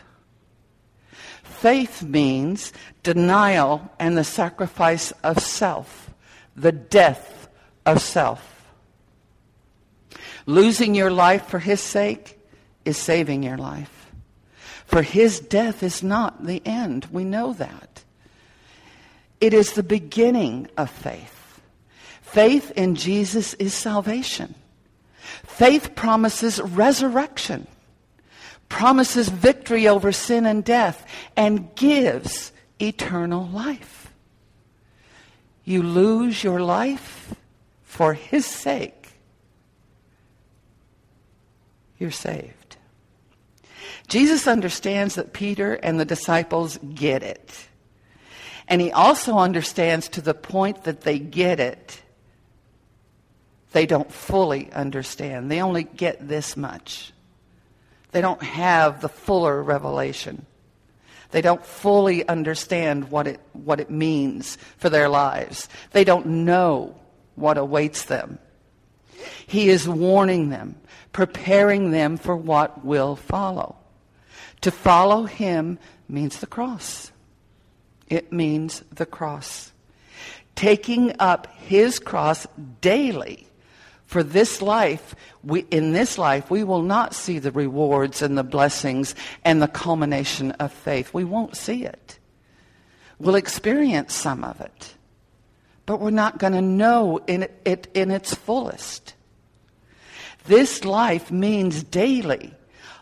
Faith 1.42 2.02
means 2.02 2.72
denial 3.02 3.90
and 3.98 4.16
the 4.16 4.24
sacrifice 4.24 5.10
of 5.24 5.40
self, 5.40 6.10
the 6.54 6.72
death 6.72 7.48
of 7.84 8.00
self. 8.00 8.70
Losing 10.46 10.94
your 10.94 11.10
life 11.10 11.46
for 11.46 11.58
his 11.58 11.80
sake 11.80 12.38
is 12.84 12.96
saving 12.96 13.42
your 13.42 13.58
life. 13.58 13.97
For 14.88 15.02
his 15.02 15.38
death 15.38 15.82
is 15.82 16.02
not 16.02 16.46
the 16.46 16.62
end. 16.64 17.08
We 17.12 17.22
know 17.22 17.52
that. 17.52 18.04
It 19.38 19.52
is 19.52 19.74
the 19.74 19.82
beginning 19.82 20.70
of 20.78 20.88
faith. 20.88 21.60
Faith 22.22 22.72
in 22.74 22.94
Jesus 22.94 23.52
is 23.54 23.74
salvation. 23.74 24.54
Faith 25.44 25.94
promises 25.94 26.58
resurrection, 26.58 27.66
promises 28.70 29.28
victory 29.28 29.86
over 29.86 30.10
sin 30.10 30.46
and 30.46 30.64
death, 30.64 31.04
and 31.36 31.74
gives 31.74 32.50
eternal 32.80 33.46
life. 33.46 34.10
You 35.66 35.82
lose 35.82 36.42
your 36.42 36.62
life 36.62 37.34
for 37.84 38.14
his 38.14 38.46
sake, 38.46 39.10
you're 41.98 42.10
saved. 42.10 42.57
Jesus 44.08 44.46
understands 44.46 45.16
that 45.16 45.32
Peter 45.32 45.74
and 45.74 46.00
the 46.00 46.04
disciples 46.04 46.78
get 46.94 47.22
it. 47.22 47.68
And 48.66 48.80
he 48.80 48.90
also 48.90 49.38
understands 49.38 50.08
to 50.10 50.20
the 50.20 50.34
point 50.34 50.84
that 50.84 51.02
they 51.02 51.18
get 51.18 51.60
it, 51.60 52.02
they 53.72 53.86
don't 53.86 54.10
fully 54.10 54.72
understand. 54.72 55.50
They 55.50 55.60
only 55.60 55.84
get 55.84 56.26
this 56.26 56.56
much. 56.56 57.12
They 58.12 58.20
don't 58.20 58.42
have 58.42 59.00
the 59.00 59.08
fuller 59.08 59.62
revelation. 59.62 60.46
They 61.30 61.42
don't 61.42 61.64
fully 61.64 62.26
understand 62.26 63.10
what 63.10 63.26
it, 63.26 63.40
what 63.52 63.80
it 63.80 63.90
means 63.90 64.56
for 64.78 64.88
their 64.88 65.10
lives. 65.10 65.68
They 65.92 66.04
don't 66.04 66.26
know 66.26 66.96
what 67.34 67.58
awaits 67.58 68.06
them. 68.06 68.38
He 69.46 69.68
is 69.68 69.88
warning 69.88 70.48
them, 70.48 70.76
preparing 71.12 71.90
them 71.90 72.16
for 72.16 72.36
what 72.36 72.84
will 72.84 73.16
follow. 73.16 73.77
To 74.62 74.70
follow 74.70 75.24
him 75.24 75.78
means 76.08 76.38
the 76.38 76.46
cross. 76.46 77.12
It 78.08 78.32
means 78.32 78.82
the 78.92 79.06
cross. 79.06 79.72
Taking 80.54 81.14
up 81.18 81.46
his 81.58 81.98
cross 81.98 82.46
daily. 82.80 83.46
For 84.06 84.22
this 84.22 84.62
life, 84.62 85.14
we, 85.44 85.60
in 85.70 85.92
this 85.92 86.16
life, 86.16 86.50
we 86.50 86.64
will 86.64 86.82
not 86.82 87.14
see 87.14 87.38
the 87.38 87.52
rewards 87.52 88.22
and 88.22 88.38
the 88.38 88.42
blessings 88.42 89.14
and 89.44 89.60
the 89.60 89.68
culmination 89.68 90.52
of 90.52 90.72
faith. 90.72 91.12
We 91.12 91.24
won't 91.24 91.56
see 91.56 91.84
it. 91.84 92.18
We'll 93.18 93.34
experience 93.34 94.14
some 94.14 94.44
of 94.44 94.60
it, 94.62 94.94
but 95.84 96.00
we're 96.00 96.10
not 96.10 96.38
going 96.38 96.54
to 96.54 96.62
know 96.62 97.18
in 97.26 97.48
it 97.64 97.88
in 97.92 98.10
its 98.10 98.32
fullest. 98.34 99.14
This 100.46 100.84
life 100.84 101.30
means 101.30 101.82
daily 101.82 102.54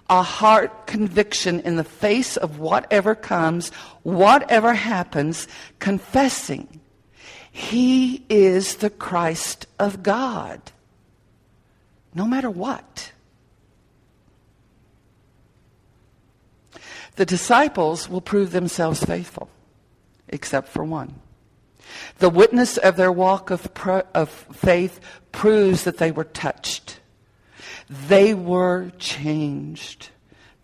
a 0.09 0.23
heart 0.23 0.87
conviction 0.87 1.61
in 1.61 1.77
the 1.77 1.85
face 1.85 2.37
of 2.37 2.59
whatever 2.59 3.15
comes, 3.15 3.71
whatever 4.03 4.75
happens, 4.75 5.49
confessing 5.79 6.81
He 7.51 8.25
is 8.29 8.77
the 8.77 8.91
Christ 8.91 9.67
of 9.79 10.03
God, 10.03 10.61
no 12.15 12.27
matter 12.27 12.51
what. 12.51 13.13
The 17.17 17.27
disciples 17.27 18.09
will 18.09 18.21
prove 18.21 18.53
themselves 18.53 19.03
faithful, 19.03 19.49
except 20.29 20.69
for 20.69 20.85
one. 20.85 21.15
The 22.19 22.31
witness 22.31 22.77
of 22.77 22.97
their 22.97 23.13
walk 23.13 23.51
of, 23.51 23.73
pro- 23.73 24.03
of 24.15 24.29
faith 24.29 25.01
proves 25.33 25.85
that 25.85 25.99
they 25.99 26.11
were 26.11 26.25
touched 26.25 27.01
they 27.89 28.35
were 28.35 28.91
changed. 28.99 30.11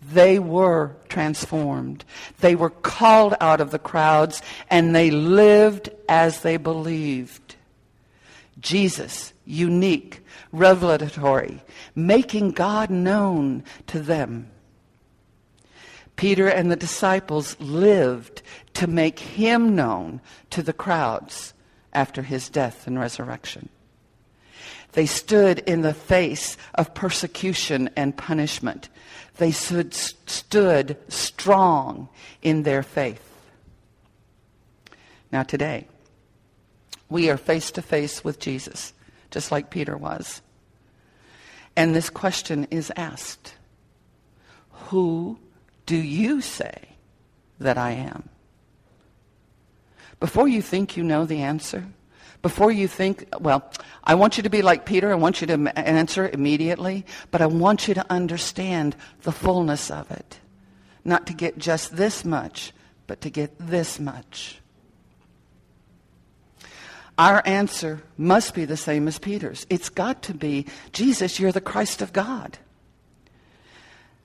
They 0.00 0.38
were 0.38 0.96
transformed. 1.08 2.04
They 2.40 2.56
were 2.56 2.70
called 2.70 3.34
out 3.40 3.60
of 3.60 3.70
the 3.70 3.78
crowds 3.78 4.42
and 4.68 4.94
they 4.94 5.10
lived 5.10 5.90
as 6.08 6.40
they 6.40 6.56
believed. 6.56 7.56
Jesus, 8.60 9.32
unique, 9.44 10.24
revelatory, 10.50 11.62
making 11.94 12.50
God 12.50 12.90
known 12.90 13.64
to 13.88 14.00
them. 14.00 14.48
Peter 16.16 16.48
and 16.48 16.70
the 16.70 16.76
disciples 16.76 17.58
lived 17.60 18.42
to 18.74 18.86
make 18.86 19.18
him 19.18 19.74
known 19.74 20.20
to 20.50 20.62
the 20.62 20.72
crowds 20.72 21.54
after 21.92 22.22
his 22.22 22.48
death 22.48 22.86
and 22.86 22.98
resurrection. 22.98 23.68
They 24.92 25.06
stood 25.06 25.60
in 25.60 25.82
the 25.82 25.94
face 25.94 26.56
of 26.74 26.94
persecution 26.94 27.90
and 27.96 28.16
punishment. 28.16 28.88
They 29.38 29.50
stood, 29.50 29.94
stood 29.94 30.96
strong 31.08 32.08
in 32.42 32.62
their 32.62 32.82
faith. 32.82 33.28
Now, 35.30 35.42
today, 35.42 35.88
We 37.08 37.28
are 37.28 37.36
face 37.36 37.70
to 37.72 37.82
face 37.82 38.24
with 38.24 38.40
Jesus, 38.40 38.94
just 39.30 39.52
like 39.52 39.68
Peter 39.68 39.98
was. 39.98 40.40
And 41.76 41.94
this 41.94 42.08
question 42.08 42.66
is 42.70 42.90
asked 42.96 43.54
Who 44.88 45.38
do 45.84 45.96
you 45.96 46.40
say 46.40 46.96
that 47.58 47.76
I 47.76 47.90
am? 47.92 48.30
Before 50.20 50.48
you 50.48 50.62
think 50.62 50.96
you 50.96 51.04
know 51.04 51.26
the 51.26 51.42
answer, 51.42 51.84
before 52.42 52.72
you 52.72 52.88
think, 52.88 53.26
well, 53.40 53.70
I 54.04 54.16
want 54.16 54.36
you 54.36 54.42
to 54.42 54.50
be 54.50 54.62
like 54.62 54.84
Peter, 54.84 55.10
I 55.10 55.14
want 55.14 55.40
you 55.40 55.46
to 55.46 55.78
answer 55.78 56.28
immediately, 56.28 57.06
but 57.30 57.40
I 57.40 57.46
want 57.46 57.88
you 57.88 57.94
to 57.94 58.06
understand 58.10 58.96
the 59.22 59.32
fullness 59.32 59.90
of 59.90 60.10
it. 60.10 60.40
Not 61.04 61.26
to 61.28 61.32
get 61.32 61.56
just 61.58 61.96
this 61.96 62.24
much, 62.24 62.72
but 63.06 63.20
to 63.22 63.30
get 63.30 63.54
this 63.58 63.98
much. 64.00 64.58
Our 67.18 67.42
answer 67.44 68.02
must 68.16 68.54
be 68.54 68.64
the 68.64 68.76
same 68.76 69.06
as 69.06 69.18
Peter's. 69.18 69.66
It's 69.70 69.88
got 69.88 70.22
to 70.24 70.34
be, 70.34 70.66
Jesus, 70.92 71.38
you're 71.38 71.52
the 71.52 71.60
Christ 71.60 72.02
of 72.02 72.12
God. 72.12 72.58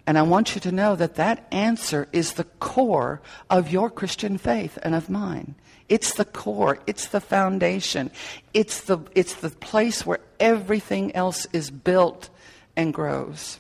And 0.07 0.17
I 0.17 0.21
want 0.21 0.55
you 0.55 0.61
to 0.61 0.71
know 0.71 0.95
that 0.95 1.15
that 1.15 1.45
answer 1.51 2.07
is 2.13 2.33
the 2.33 2.45
core 2.45 3.21
of 3.49 3.69
your 3.69 3.89
Christian 3.89 4.37
faith 4.37 4.79
and 4.81 4.95
of 4.95 5.09
mine. 5.09 5.55
It's 5.89 6.15
the 6.15 6.23
core. 6.23 6.79
It's 6.87 7.07
the 7.07 7.19
foundation. 7.19 8.11
It's 8.53 8.81
the, 8.81 8.99
it's 9.13 9.35
the 9.35 9.49
place 9.49 10.05
where 10.05 10.19
everything 10.39 11.13
else 11.13 11.45
is 11.51 11.69
built 11.69 12.29
and 12.77 12.93
grows. 12.93 13.59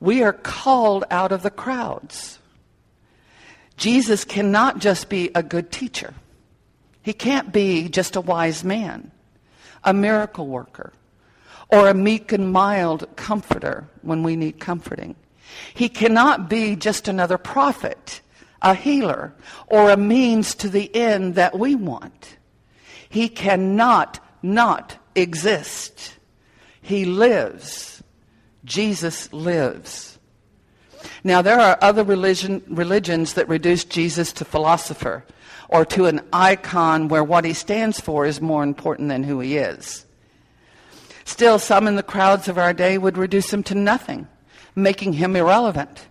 We 0.00 0.24
are 0.24 0.32
called 0.32 1.04
out 1.08 1.30
of 1.30 1.42
the 1.42 1.50
crowds. 1.50 2.40
Jesus 3.76 4.24
cannot 4.24 4.80
just 4.80 5.08
be 5.08 5.30
a 5.36 5.42
good 5.42 5.70
teacher. 5.70 6.14
He 7.02 7.12
can't 7.12 7.52
be 7.52 7.88
just 7.88 8.16
a 8.16 8.20
wise 8.20 8.64
man, 8.64 9.12
a 9.84 9.94
miracle 9.94 10.48
worker, 10.48 10.92
or 11.72 11.88
a 11.88 11.94
meek 11.94 12.32
and 12.32 12.52
mild 12.52 13.08
comforter 13.16 13.88
when 14.02 14.22
we 14.22 14.36
need 14.36 14.60
comforting. 14.60 15.16
He 15.74 15.88
cannot 15.88 16.48
be 16.48 16.76
just 16.76 17.08
another 17.08 17.38
prophet, 17.38 18.20
a 18.62 18.74
healer, 18.74 19.32
or 19.66 19.90
a 19.90 19.96
means 19.96 20.54
to 20.56 20.68
the 20.68 20.94
end 20.94 21.34
that 21.36 21.58
we 21.58 21.74
want. 21.74 22.36
He 23.08 23.28
cannot 23.28 24.20
not 24.42 24.96
exist. 25.14 26.16
He 26.80 27.04
lives. 27.04 28.02
Jesus 28.64 29.32
lives. 29.32 30.18
Now, 31.24 31.42
there 31.42 31.58
are 31.58 31.78
other 31.80 32.04
religion, 32.04 32.62
religions 32.68 33.34
that 33.34 33.48
reduce 33.48 33.84
Jesus 33.84 34.32
to 34.34 34.44
philosopher 34.44 35.24
or 35.68 35.84
to 35.86 36.06
an 36.06 36.20
icon 36.32 37.08
where 37.08 37.24
what 37.24 37.44
he 37.44 37.52
stands 37.52 38.00
for 38.00 38.26
is 38.26 38.40
more 38.40 38.62
important 38.62 39.08
than 39.08 39.22
who 39.22 39.40
he 39.40 39.56
is. 39.56 40.04
Still, 41.30 41.60
some 41.60 41.86
in 41.86 41.94
the 41.94 42.02
crowds 42.02 42.48
of 42.48 42.58
our 42.58 42.72
day 42.72 42.98
would 42.98 43.16
reduce 43.16 43.52
him 43.52 43.62
to 43.62 43.74
nothing, 43.76 44.26
making 44.74 45.12
him 45.12 45.36
irrelevant, 45.36 46.08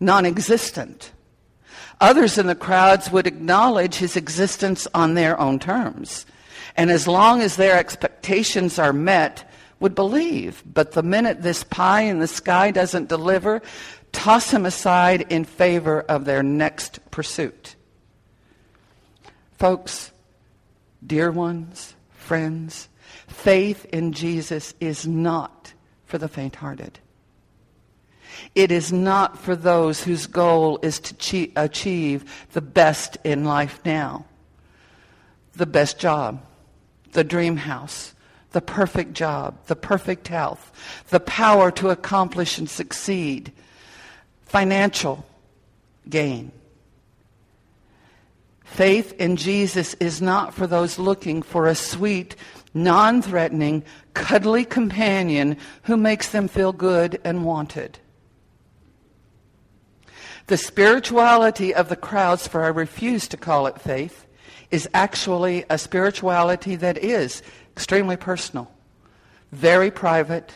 non 0.00 0.26
existent. 0.26 1.12
Others 2.00 2.36
in 2.36 2.48
the 2.48 2.56
crowds 2.56 3.08
would 3.12 3.28
acknowledge 3.28 3.94
his 3.94 4.16
existence 4.16 4.88
on 4.92 5.14
their 5.14 5.38
own 5.38 5.60
terms, 5.60 6.26
and 6.76 6.90
as 6.90 7.06
long 7.06 7.42
as 7.42 7.54
their 7.54 7.78
expectations 7.78 8.76
are 8.76 8.92
met, 8.92 9.48
would 9.78 9.94
believe. 9.94 10.64
But 10.66 10.92
the 10.92 11.02
minute 11.04 11.42
this 11.42 11.62
pie 11.62 12.02
in 12.02 12.18
the 12.18 12.26
sky 12.26 12.72
doesn't 12.72 13.08
deliver, 13.08 13.62
toss 14.10 14.50
him 14.50 14.66
aside 14.66 15.30
in 15.30 15.44
favor 15.44 16.00
of 16.08 16.24
their 16.24 16.42
next 16.42 16.98
pursuit. 17.12 17.76
Folks, 19.58 20.10
dear 21.06 21.30
ones, 21.30 21.94
friends, 22.10 22.88
faith 23.36 23.84
in 23.92 24.12
Jesus 24.12 24.74
is 24.80 25.06
not 25.06 25.72
for 26.06 26.18
the 26.18 26.28
faint 26.28 26.56
hearted. 26.56 26.98
It 28.54 28.72
is 28.72 28.92
not 28.92 29.38
for 29.38 29.54
those 29.54 30.02
whose 30.02 30.26
goal 30.26 30.78
is 30.82 31.00
to 31.00 31.50
achieve 31.56 32.46
the 32.52 32.60
best 32.60 33.18
in 33.24 33.44
life 33.44 33.80
now. 33.84 34.24
The 35.54 35.66
best 35.66 35.98
job, 35.98 36.42
the 37.12 37.24
dream 37.24 37.56
house, 37.56 38.14
the 38.52 38.60
perfect 38.60 39.12
job, 39.12 39.58
the 39.66 39.76
perfect 39.76 40.28
health, 40.28 40.72
the 41.10 41.20
power 41.20 41.70
to 41.72 41.90
accomplish 41.90 42.58
and 42.58 42.68
succeed, 42.68 43.52
financial 44.46 45.24
gain. 46.08 46.52
Faith 48.64 49.14
in 49.18 49.36
Jesus 49.36 49.94
is 49.94 50.20
not 50.20 50.52
for 50.52 50.66
those 50.66 50.98
looking 50.98 51.40
for 51.40 51.66
a 51.66 51.74
sweet, 51.74 52.36
non 52.76 53.22
threatening, 53.22 53.82
cuddly 54.14 54.64
companion 54.64 55.56
who 55.84 55.96
makes 55.96 56.28
them 56.30 56.46
feel 56.46 56.72
good 56.72 57.20
and 57.24 57.44
wanted. 57.44 57.98
The 60.46 60.56
spirituality 60.56 61.74
of 61.74 61.88
the 61.88 61.96
crowds, 61.96 62.46
for 62.46 62.62
I 62.62 62.68
refuse 62.68 63.26
to 63.28 63.36
call 63.36 63.66
it 63.66 63.80
faith, 63.80 64.26
is 64.70 64.88
actually 64.94 65.64
a 65.68 65.78
spirituality 65.78 66.76
that 66.76 66.98
is 66.98 67.42
extremely 67.72 68.16
personal, 68.16 68.70
very 69.50 69.90
private, 69.90 70.52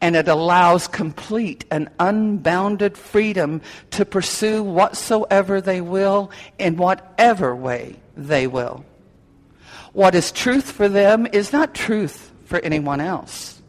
and 0.00 0.16
it 0.16 0.28
allows 0.28 0.88
complete 0.88 1.64
and 1.70 1.88
unbounded 1.98 2.96
freedom 2.96 3.60
to 3.90 4.04
pursue 4.04 4.62
whatsoever 4.62 5.60
they 5.60 5.80
will 5.80 6.30
in 6.58 6.76
whatever 6.76 7.54
way 7.54 7.96
they 8.16 8.46
will. 8.46 8.84
What 9.96 10.14
is 10.14 10.30
truth 10.30 10.72
for 10.72 10.90
them 10.90 11.26
is 11.32 11.54
not 11.54 11.74
truth 11.74 12.30
for 12.44 12.58
anyone 12.58 13.00
else. 13.00 13.62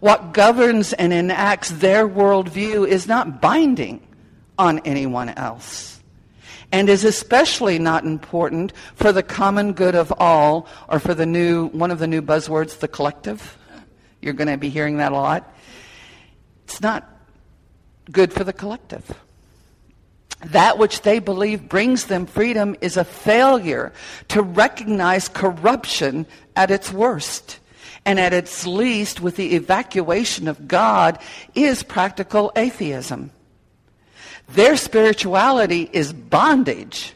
What 0.00 0.32
governs 0.32 0.92
and 0.92 1.12
enacts 1.12 1.70
their 1.70 2.08
worldview 2.08 2.88
is 2.88 3.06
not 3.06 3.40
binding 3.40 4.04
on 4.58 4.80
anyone 4.80 5.28
else 5.28 6.00
and 6.72 6.88
is 6.88 7.04
especially 7.04 7.78
not 7.78 8.02
important 8.02 8.72
for 8.96 9.12
the 9.12 9.22
common 9.22 9.72
good 9.72 9.94
of 9.94 10.12
all 10.18 10.66
or 10.88 10.98
for 10.98 11.14
the 11.14 11.26
new 11.26 11.68
one 11.68 11.92
of 11.92 12.00
the 12.00 12.08
new 12.08 12.22
buzzwords 12.22 12.80
the 12.80 12.88
collective 12.88 13.56
you're 14.20 14.34
going 14.34 14.48
to 14.48 14.56
be 14.56 14.68
hearing 14.68 14.96
that 14.96 15.12
a 15.12 15.14
lot. 15.14 15.54
It's 16.64 16.80
not 16.80 17.08
good 18.10 18.32
for 18.32 18.42
the 18.42 18.52
collective. 18.52 19.08
That 20.46 20.78
which 20.78 21.02
they 21.02 21.18
believe 21.18 21.68
brings 21.68 22.06
them 22.06 22.26
freedom 22.26 22.76
is 22.80 22.96
a 22.96 23.04
failure 23.04 23.92
to 24.28 24.42
recognize 24.42 25.28
corruption 25.28 26.26
at 26.56 26.70
its 26.70 26.92
worst. 26.92 27.58
And 28.04 28.18
at 28.18 28.32
its 28.32 28.66
least, 28.66 29.20
with 29.20 29.36
the 29.36 29.54
evacuation 29.54 30.48
of 30.48 30.66
God, 30.66 31.20
is 31.54 31.84
practical 31.84 32.50
atheism. 32.56 33.30
Their 34.48 34.76
spirituality 34.76 35.88
is 35.92 36.12
bondage 36.12 37.14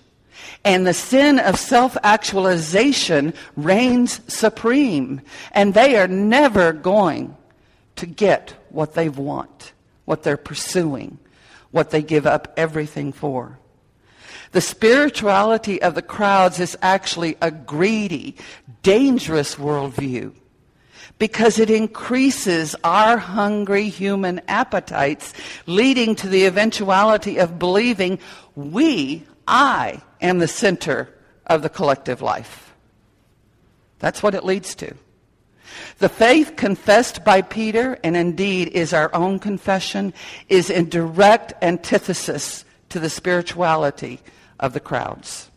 and 0.67 0.85
the 0.85 0.95
sin 0.95 1.39
of 1.39 1.61
self 1.61 1.97
actualization 2.03 3.33
reigns 3.57 4.21
supreme. 4.27 5.21
And 5.53 5.73
they 5.73 5.97
are 5.97 6.09
never 6.09 6.73
going 6.73 7.37
to 7.95 8.05
get 8.07 8.53
what 8.71 8.95
they 8.95 9.09
want, 9.09 9.73
what 10.07 10.25
they're 10.25 10.37
pursuing, 10.37 11.19
what 11.77 11.91
they 11.91 12.03
give 12.03 12.27
up 12.27 12.53
everything 12.57 13.13
for. 13.13 13.59
The 14.53 14.61
spirituality 14.61 15.81
of 15.83 15.95
the 15.95 16.03
crowds 16.03 16.59
is 16.59 16.77
actually 16.81 17.37
a 17.43 17.51
greedy, 17.51 18.37
dangerous 18.83 19.57
worldview 19.57 20.35
because 21.19 21.59
it 21.59 21.71
increases 21.71 22.75
our 22.83 23.19
hungry 23.19 23.89
human 23.89 24.41
appetites, 24.49 25.33
leading 25.67 26.15
to 26.17 26.29
the 26.29 26.47
eventuality 26.47 27.39
of 27.39 27.59
believing 27.59 28.19
we 28.55 29.25
I 29.47 30.03
am 30.21 30.39
the 30.39 30.49
center 30.49 31.09
of 31.47 31.63
the 31.63 31.69
collective 31.69 32.21
life. 32.21 32.75
That's 33.99 34.23
what 34.23 34.35
it 34.35 34.45
leads 34.45 34.75
to. 34.77 34.95
The 35.99 36.09
faith 36.09 36.57
confessed 36.57 37.25
by 37.25 37.43
Peter, 37.43 37.99
and 38.05 38.17
indeed 38.17 38.69
is 38.69 38.93
our 38.93 39.15
own 39.15 39.39
confession, 39.39 40.13
is 40.49 40.71
in 40.71 40.89
direct 40.89 41.53
antithesis 41.63 42.65
to 42.91 43.01
the 43.01 43.11
spirituality 43.11 44.21
of 44.61 44.73
the 44.73 44.81
crowds. 44.81 45.51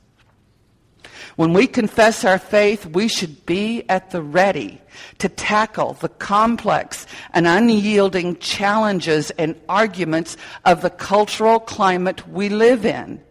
When 1.36 1.54
we 1.54 1.68
confess 1.68 2.26
our 2.26 2.38
faith, 2.38 2.86
we 2.86 3.08
should 3.08 3.46
be 3.46 3.88
at 3.88 4.12
the 4.12 4.22
ready 4.22 4.82
to 5.20 5.30
tackle 5.30 5.94
the 5.94 6.10
complex 6.10 7.06
and 7.34 7.48
unyielding 7.48 8.38
challenges 8.38 9.32
and 9.32 9.56
arguments 9.70 10.36
of 10.66 10.82
the 10.82 10.90
cultural 10.90 11.60
climate 11.60 12.28
we 12.28 12.50
live 12.50 12.86
in. 12.86 13.22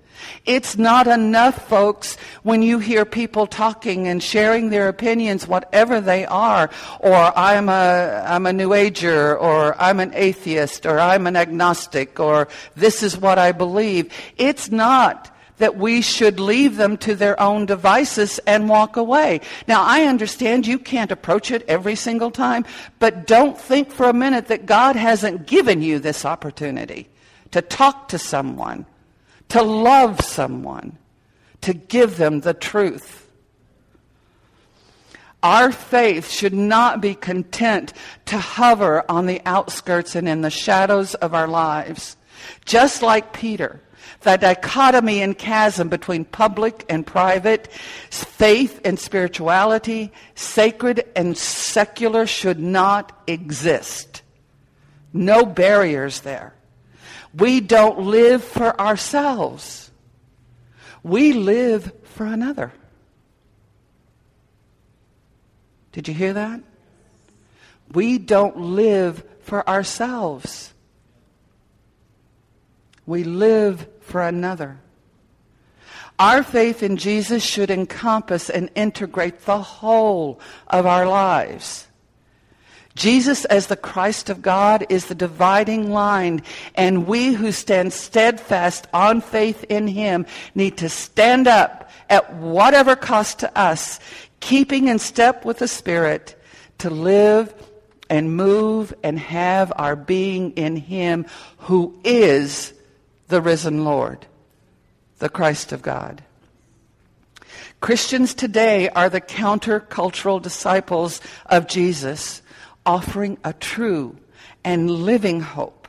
It's 0.44 0.76
not 0.76 1.06
enough, 1.06 1.68
folks, 1.68 2.16
when 2.42 2.62
you 2.62 2.78
hear 2.78 3.04
people 3.04 3.46
talking 3.46 4.08
and 4.08 4.22
sharing 4.22 4.70
their 4.70 4.88
opinions, 4.88 5.46
whatever 5.46 6.00
they 6.00 6.26
are, 6.26 6.70
or 7.00 7.38
I'm 7.38 7.68
a, 7.68 8.24
I'm 8.26 8.46
a 8.46 8.52
New 8.52 8.74
Ager, 8.74 9.36
or 9.36 9.80
I'm 9.80 10.00
an 10.00 10.12
atheist, 10.14 10.86
or 10.86 10.98
I'm 10.98 11.26
an 11.26 11.36
agnostic, 11.36 12.18
or 12.18 12.48
this 12.76 13.02
is 13.02 13.16
what 13.16 13.38
I 13.38 13.52
believe. 13.52 14.12
It's 14.36 14.70
not 14.70 15.34
that 15.58 15.76
we 15.76 16.00
should 16.00 16.40
leave 16.40 16.76
them 16.76 16.96
to 16.96 17.14
their 17.14 17.38
own 17.40 17.66
devices 17.66 18.38
and 18.46 18.68
walk 18.68 18.96
away. 18.96 19.40
Now, 19.66 19.82
I 19.84 20.04
understand 20.04 20.66
you 20.66 20.78
can't 20.78 21.12
approach 21.12 21.50
it 21.50 21.64
every 21.68 21.96
single 21.96 22.30
time, 22.30 22.64
but 22.98 23.26
don't 23.26 23.58
think 23.58 23.90
for 23.90 24.08
a 24.08 24.12
minute 24.12 24.46
that 24.48 24.66
God 24.66 24.96
hasn't 24.96 25.46
given 25.46 25.82
you 25.82 25.98
this 25.98 26.24
opportunity 26.24 27.08
to 27.50 27.62
talk 27.62 28.08
to 28.08 28.18
someone, 28.18 28.86
to 29.48 29.62
love 29.62 30.20
someone, 30.20 30.98
to 31.62 31.74
give 31.74 32.16
them 32.16 32.40
the 32.40 32.54
truth. 32.54 33.28
Our 35.42 35.70
faith 35.70 36.30
should 36.30 36.54
not 36.54 37.00
be 37.00 37.14
content 37.14 37.92
to 38.26 38.38
hover 38.38 39.04
on 39.08 39.26
the 39.26 39.40
outskirts 39.46 40.16
and 40.16 40.28
in 40.28 40.40
the 40.40 40.50
shadows 40.50 41.14
of 41.14 41.32
our 41.32 41.46
lives. 41.46 42.16
Just 42.64 43.02
like 43.02 43.32
Peter, 43.32 43.80
the 44.22 44.36
dichotomy 44.36 45.22
and 45.22 45.38
chasm 45.38 45.88
between 45.88 46.24
public 46.24 46.84
and 46.88 47.06
private, 47.06 47.72
faith 48.10 48.80
and 48.84 48.98
spirituality, 48.98 50.12
sacred 50.34 51.04
and 51.14 51.38
secular 51.38 52.26
should 52.26 52.58
not 52.58 53.22
exist. 53.28 54.22
No 55.12 55.46
barriers 55.46 56.20
there. 56.20 56.52
We 57.38 57.60
don't 57.60 58.00
live 58.00 58.42
for 58.44 58.78
ourselves. 58.80 59.90
We 61.02 61.32
live 61.32 61.92
for 62.04 62.26
another. 62.26 62.72
Did 65.92 66.08
you 66.08 66.14
hear 66.14 66.32
that? 66.34 66.60
We 67.92 68.18
don't 68.18 68.56
live 68.56 69.24
for 69.40 69.68
ourselves. 69.68 70.72
We 73.06 73.24
live 73.24 73.88
for 74.00 74.22
another. 74.22 74.78
Our 76.18 76.42
faith 76.42 76.82
in 76.82 76.98
Jesus 76.98 77.42
should 77.44 77.70
encompass 77.70 78.50
and 78.50 78.70
integrate 78.74 79.40
the 79.40 79.62
whole 79.62 80.40
of 80.66 80.84
our 80.86 81.06
lives. 81.06 81.87
Jesus, 82.98 83.44
as 83.44 83.68
the 83.68 83.76
Christ 83.76 84.28
of 84.28 84.42
God, 84.42 84.84
is 84.88 85.06
the 85.06 85.14
dividing 85.14 85.92
line, 85.92 86.42
and 86.74 87.06
we 87.06 87.32
who 87.32 87.52
stand 87.52 87.92
steadfast 87.92 88.88
on 88.92 89.20
faith 89.20 89.64
in 89.68 89.86
Him 89.86 90.26
need 90.56 90.78
to 90.78 90.88
stand 90.88 91.46
up 91.46 91.88
at 92.10 92.34
whatever 92.34 92.96
cost 92.96 93.38
to 93.38 93.56
us, 93.56 94.00
keeping 94.40 94.88
in 94.88 94.98
step 94.98 95.44
with 95.44 95.60
the 95.60 95.68
Spirit 95.68 96.34
to 96.78 96.90
live 96.90 97.54
and 98.10 98.36
move 98.36 98.92
and 99.04 99.16
have 99.16 99.72
our 99.76 99.94
being 99.94 100.50
in 100.52 100.74
Him 100.74 101.24
who 101.58 101.96
is 102.02 102.74
the 103.28 103.40
risen 103.40 103.84
Lord, 103.84 104.26
the 105.20 105.28
Christ 105.28 105.70
of 105.70 105.82
God. 105.82 106.20
Christians 107.80 108.34
today 108.34 108.88
are 108.88 109.08
the 109.08 109.20
countercultural 109.20 110.42
disciples 110.42 111.20
of 111.46 111.68
Jesus, 111.68 112.42
offering 112.88 113.36
a 113.44 113.52
true 113.52 114.16
and 114.64 114.90
living 114.90 115.42
hope 115.42 115.86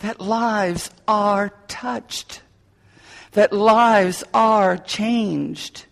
that 0.00 0.20
lives 0.20 0.90
are 1.06 1.54
touched, 1.68 2.42
that 3.32 3.52
lives 3.52 4.24
are 4.34 4.76
changed, 4.76 5.86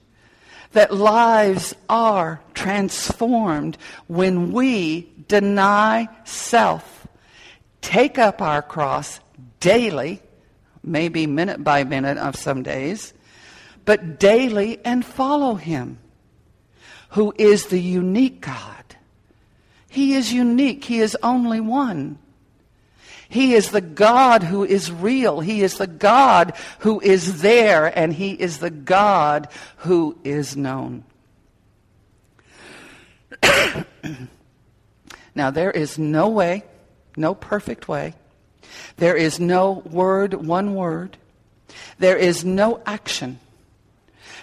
that 0.73 0.93
lives 0.93 1.77
are 1.89 2.41
transformed 2.55 3.79
when 4.09 4.51
we 4.51 5.09
deny 5.29 6.09
self, 6.25 7.07
take 7.81 8.19
up 8.19 8.43
our 8.43 8.63
cross 8.63 9.21
daily, 9.61 10.21
maybe 10.83 11.25
minute 11.25 11.63
by 11.63 11.85
minute 11.85 12.19
of 12.19 12.35
some 12.35 12.65
days, 12.65 13.15
but 13.85 14.19
daily 14.19 14.85
and 14.85 15.05
follow 15.05 15.55
him, 15.55 16.01
who 17.11 17.33
is 17.39 17.67
the 17.67 17.81
unique 17.81 18.41
God. 18.41 18.82
He 19.93 20.15
is 20.15 20.33
unique. 20.33 20.85
He 20.87 21.01
is 21.01 21.15
only 21.23 21.61
one. 21.61 22.19
He 23.29 23.53
is 23.53 23.71
the 23.71 23.83
God 23.83 24.43
who 24.43 24.65
is 24.65 24.91
real. 24.91 25.41
He 25.41 25.63
is 25.63 25.77
the 25.77 25.87
God 25.87 26.55
who 26.79 26.99
is 27.01 27.43
there, 27.43 27.87
and 27.99 28.11
He 28.11 28.33
is 28.33 28.57
the 28.57 28.71
God 28.71 29.49
who 29.79 30.17
is 30.25 30.57
known. 30.57 31.05
now, 35.35 35.51
there 35.51 35.71
is 35.71 35.99
no 35.99 36.31
way, 36.31 36.65
no 37.15 37.35
perfect 37.35 37.87
way. 37.87 38.15
There 38.97 39.17
is 39.17 39.39
no 39.39 39.73
word, 39.73 40.33
one 40.33 40.75
word. 40.75 41.19
There 41.99 42.17
is 42.17 42.47
no 42.47 42.81
action 42.87 43.39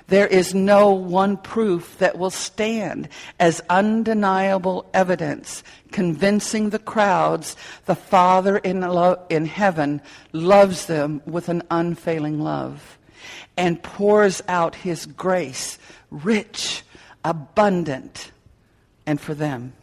there 0.09 0.27
is 0.27 0.53
no 0.53 0.91
one 0.91 1.37
proof 1.37 1.97
that 1.99 2.17
will 2.17 2.29
stand 2.29 3.07
as 3.39 3.61
undeniable 3.69 4.89
evidence 4.93 5.63
convincing 5.91 6.69
the 6.69 6.79
crowds 6.79 7.55
the 7.85 7.95
Father 7.95 8.57
in, 8.57 8.81
lo- 8.81 9.23
in 9.29 9.45
heaven 9.45 10.01
loves 10.33 10.87
them 10.87 11.21
with 11.25 11.49
an 11.49 11.63
unfailing 11.71 12.39
love 12.39 12.97
and 13.55 13.81
pours 13.83 14.41
out 14.47 14.75
his 14.75 15.05
grace, 15.05 15.77
rich, 16.09 16.83
abundant, 17.23 18.31
and 19.05 19.19
for 19.19 19.33
them. 19.33 19.73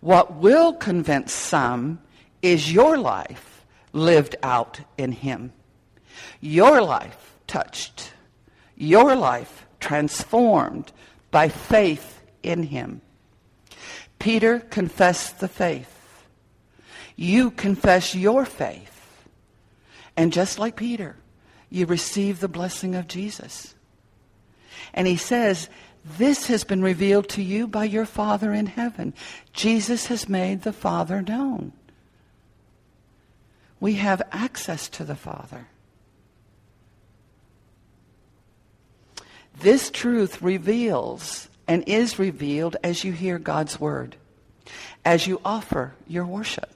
What 0.00 0.36
will 0.36 0.72
convince 0.72 1.32
some 1.32 2.00
is 2.40 2.72
your 2.72 2.98
life 2.98 3.64
lived 3.92 4.34
out 4.42 4.80
in 4.96 5.12
him, 5.12 5.52
your 6.40 6.82
life 6.82 7.36
touched 7.46 8.12
your 8.82 9.14
life 9.14 9.64
transformed 9.78 10.90
by 11.30 11.48
faith 11.48 12.20
in 12.42 12.64
him. 12.64 13.00
Peter 14.18 14.58
confessed 14.58 15.38
the 15.38 15.48
faith. 15.48 16.24
You 17.16 17.52
confess 17.52 18.14
your 18.14 18.44
faith. 18.44 19.24
And 20.16 20.32
just 20.32 20.58
like 20.58 20.76
Peter, 20.76 21.16
you 21.70 21.86
receive 21.86 22.40
the 22.40 22.48
blessing 22.48 22.94
of 22.94 23.08
Jesus. 23.08 23.74
And 24.92 25.06
he 25.06 25.16
says, 25.16 25.68
This 26.04 26.48
has 26.48 26.64
been 26.64 26.82
revealed 26.82 27.28
to 27.30 27.42
you 27.42 27.68
by 27.68 27.84
your 27.84 28.04
Father 28.04 28.52
in 28.52 28.66
heaven. 28.66 29.14
Jesus 29.52 30.06
has 30.06 30.28
made 30.28 30.62
the 30.62 30.72
Father 30.72 31.22
known. 31.22 31.72
We 33.78 33.94
have 33.94 34.22
access 34.32 34.88
to 34.90 35.04
the 35.04 35.16
Father. 35.16 35.68
This 39.60 39.90
truth 39.90 40.42
reveals 40.42 41.48
and 41.68 41.84
is 41.86 42.18
revealed 42.18 42.76
as 42.82 43.04
you 43.04 43.12
hear 43.12 43.38
God's 43.38 43.80
word, 43.80 44.16
as 45.04 45.26
you 45.26 45.40
offer 45.44 45.94
your 46.06 46.26
worship. 46.26 46.70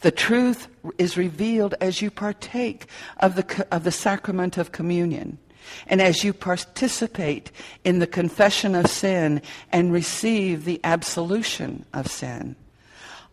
The 0.00 0.10
truth 0.10 0.68
is 0.96 1.16
revealed 1.16 1.74
as 1.80 2.00
you 2.00 2.10
partake 2.10 2.86
of 3.18 3.34
the, 3.34 3.66
of 3.70 3.84
the 3.84 3.92
sacrament 3.92 4.56
of 4.56 4.72
communion 4.72 5.38
and 5.86 6.00
as 6.00 6.24
you 6.24 6.32
participate 6.32 7.50
in 7.84 7.98
the 7.98 8.06
confession 8.06 8.74
of 8.74 8.86
sin 8.86 9.42
and 9.70 9.92
receive 9.92 10.64
the 10.64 10.80
absolution 10.84 11.84
of 11.92 12.06
sin. 12.06 12.56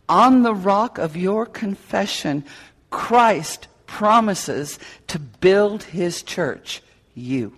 On 0.09 0.43
the 0.43 0.53
rock 0.53 0.97
of 0.97 1.15
your 1.15 1.45
confession, 1.45 2.43
Christ 2.89 3.67
promises 3.85 4.77
to 5.07 5.19
build 5.19 5.83
his 5.83 6.21
church, 6.21 6.81
you 7.13 7.57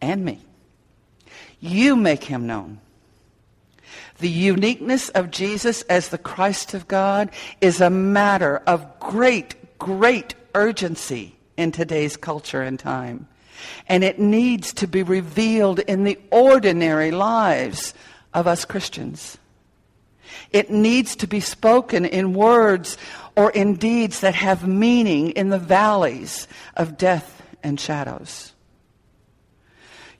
and 0.00 0.24
me. 0.24 0.40
You 1.60 1.96
make 1.96 2.24
him 2.24 2.46
known. 2.46 2.80
The 4.18 4.28
uniqueness 4.28 5.08
of 5.10 5.30
Jesus 5.30 5.82
as 5.82 6.08
the 6.08 6.18
Christ 6.18 6.74
of 6.74 6.88
God 6.88 7.30
is 7.60 7.80
a 7.80 7.90
matter 7.90 8.62
of 8.66 8.98
great, 8.98 9.78
great 9.78 10.34
urgency 10.54 11.36
in 11.56 11.72
today's 11.72 12.16
culture 12.16 12.62
and 12.62 12.78
time. 12.78 13.28
And 13.88 14.04
it 14.04 14.18
needs 14.18 14.72
to 14.74 14.86
be 14.86 15.02
revealed 15.02 15.80
in 15.80 16.04
the 16.04 16.18
ordinary 16.30 17.10
lives 17.10 17.94
of 18.32 18.46
us 18.46 18.64
Christians. 18.64 19.38
It 20.50 20.70
needs 20.70 21.16
to 21.16 21.26
be 21.26 21.40
spoken 21.40 22.04
in 22.04 22.34
words 22.34 22.96
or 23.34 23.50
in 23.50 23.76
deeds 23.76 24.20
that 24.20 24.34
have 24.34 24.66
meaning 24.66 25.30
in 25.30 25.50
the 25.50 25.58
valleys 25.58 26.48
of 26.76 26.96
death 26.96 27.42
and 27.62 27.78
shadows 27.78 28.52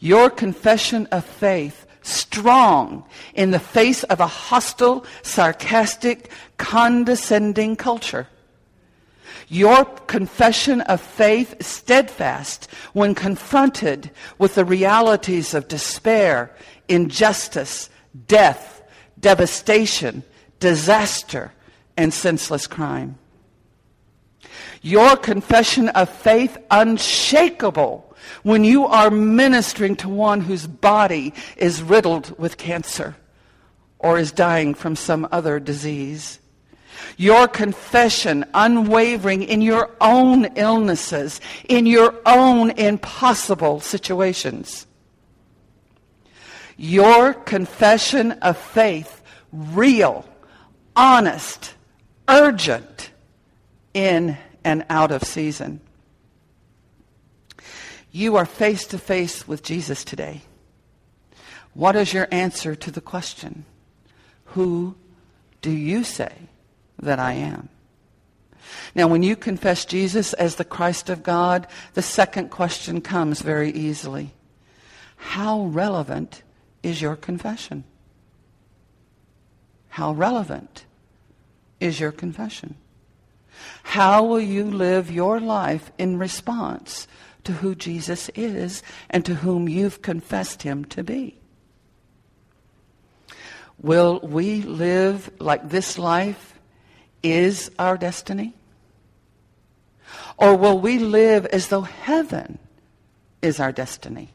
your 0.06 0.30
confession 0.30 1.06
of 1.10 1.24
faith 1.24 1.84
strong 2.02 3.04
in 3.34 3.50
the 3.50 3.58
face 3.58 4.04
of 4.04 4.20
a 4.20 4.26
hostile, 4.26 5.04
sarcastic, 5.22 6.30
condescending 6.58 7.74
culture. 7.74 8.28
Your 9.48 9.84
confession 9.84 10.80
of 10.82 11.00
faith 11.00 11.60
steadfast 11.60 12.70
when 12.92 13.16
confronted 13.16 14.12
with 14.38 14.54
the 14.54 14.64
realities 14.64 15.54
of 15.54 15.66
despair, 15.66 16.54
injustice, 16.86 17.90
death, 18.28 18.82
devastation, 19.18 20.22
disaster, 20.60 21.52
and 21.96 22.14
senseless 22.14 22.68
crime. 22.68 23.18
Your 24.82 25.16
confession 25.16 25.88
of 25.88 26.08
faith 26.08 26.56
unshakable 26.70 28.05
when 28.42 28.64
you 28.64 28.86
are 28.86 29.10
ministering 29.10 29.96
to 29.96 30.08
one 30.08 30.40
whose 30.40 30.66
body 30.66 31.32
is 31.56 31.82
riddled 31.82 32.38
with 32.38 32.56
cancer 32.56 33.16
or 33.98 34.18
is 34.18 34.32
dying 34.32 34.74
from 34.74 34.96
some 34.96 35.26
other 35.32 35.58
disease. 35.58 36.38
Your 37.16 37.48
confession 37.48 38.44
unwavering 38.54 39.42
in 39.42 39.62
your 39.62 39.90
own 40.00 40.46
illnesses, 40.56 41.40
in 41.68 41.86
your 41.86 42.14
own 42.24 42.70
impossible 42.70 43.80
situations. 43.80 44.86
Your 46.76 47.32
confession 47.32 48.32
of 48.32 48.56
faith 48.56 49.22
real, 49.52 50.26
honest, 50.94 51.74
urgent, 52.28 53.10
in 53.94 54.36
and 54.64 54.84
out 54.90 55.10
of 55.10 55.22
season. 55.22 55.80
You 58.16 58.36
are 58.36 58.46
face 58.46 58.86
to 58.86 58.98
face 58.98 59.46
with 59.46 59.62
Jesus 59.62 60.02
today. 60.02 60.40
What 61.74 61.96
is 61.96 62.14
your 62.14 62.26
answer 62.30 62.74
to 62.74 62.90
the 62.90 63.02
question? 63.02 63.66
Who 64.56 64.96
do 65.60 65.70
you 65.70 66.02
say 66.02 66.32
that 66.98 67.18
I 67.18 67.34
am? 67.34 67.68
Now, 68.94 69.06
when 69.06 69.22
you 69.22 69.36
confess 69.36 69.84
Jesus 69.84 70.32
as 70.32 70.54
the 70.54 70.64
Christ 70.64 71.10
of 71.10 71.22
God, 71.22 71.66
the 71.92 72.00
second 72.00 72.48
question 72.48 73.02
comes 73.02 73.42
very 73.42 73.70
easily. 73.70 74.32
How 75.16 75.64
relevant 75.64 76.42
is 76.82 77.02
your 77.02 77.16
confession? 77.16 77.84
How 79.90 80.12
relevant 80.12 80.86
is 81.80 82.00
your 82.00 82.12
confession? 82.12 82.76
How 83.82 84.24
will 84.24 84.40
you 84.40 84.64
live 84.64 85.10
your 85.10 85.38
life 85.38 85.92
in 85.98 86.18
response 86.18 87.06
to 87.46 87.52
who 87.52 87.74
Jesus 87.74 88.28
is 88.34 88.82
and 89.08 89.24
to 89.24 89.34
whom 89.34 89.68
you've 89.68 90.02
confessed 90.02 90.62
him 90.62 90.84
to 90.86 91.02
be? 91.02 91.38
Will 93.80 94.20
we 94.20 94.62
live 94.62 95.30
like 95.38 95.68
this 95.68 95.98
life 95.98 96.58
is 97.22 97.70
our 97.78 97.96
destiny? 97.96 98.54
Or 100.38 100.56
will 100.56 100.78
we 100.78 100.98
live 100.98 101.46
as 101.46 101.68
though 101.68 101.82
heaven 101.82 102.58
is 103.42 103.60
our 103.60 103.72
destiny? 103.72 104.30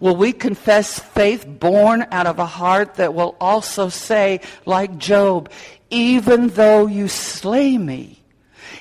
Will 0.00 0.16
we 0.16 0.32
confess 0.32 0.98
faith 0.98 1.46
born 1.46 2.06
out 2.10 2.26
of 2.26 2.38
a 2.38 2.46
heart 2.46 2.94
that 2.96 3.14
will 3.14 3.36
also 3.40 3.88
say, 3.88 4.40
like 4.66 4.98
Job, 4.98 5.50
even 5.90 6.48
though 6.48 6.86
you 6.86 7.08
slay 7.08 7.78
me, 7.78 8.22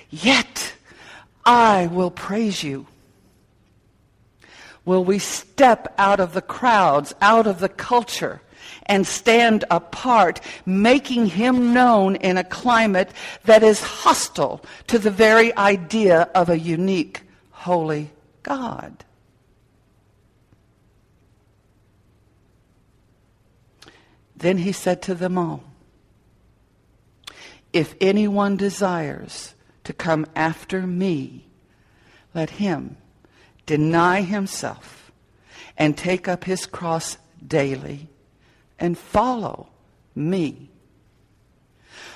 yet 0.10 0.74
I 1.46 1.88
will 1.88 2.12
praise 2.12 2.64
you? 2.64 2.88
Will 4.86 5.04
we 5.04 5.20
step 5.20 5.94
out 5.98 6.20
of 6.20 6.34
the 6.34 6.42
crowds, 6.42 7.14
out 7.22 7.46
of 7.46 7.60
the 7.60 7.70
culture, 7.70 8.42
and 8.88 9.06
stand 9.06 9.64
apart, 9.70 10.42
making 10.66 11.28
him 11.28 11.74
known 11.74 12.16
in 12.16 12.38
a 12.38 12.44
climate 12.44 13.12
that 13.46 13.64
is 13.64 13.82
hostile 13.82 14.64
to 14.88 14.98
the 14.98 15.12
very 15.12 15.56
idea 15.56 16.30
of 16.34 16.50
a 16.50 16.58
unique, 16.58 17.22
holy 17.52 18.12
God? 18.44 19.06
Then 24.36 24.58
he 24.58 24.72
said 24.72 25.04
to 25.04 25.14
them 25.14 25.38
all, 25.38 25.64
If 27.72 27.94
anyone 28.02 28.58
desires 28.58 29.54
to 29.84 29.94
come 29.94 30.26
after 30.36 30.88
me, 30.88 31.46
let 32.34 32.52
him 32.52 32.98
deny 33.72 34.22
himself 34.22 35.14
and 35.78 35.98
take 35.98 36.28
up 36.28 36.44
his 36.44 36.66
cross 36.66 37.18
daily 37.48 38.10
and 38.78 38.98
follow 38.98 39.70
me. 40.14 40.70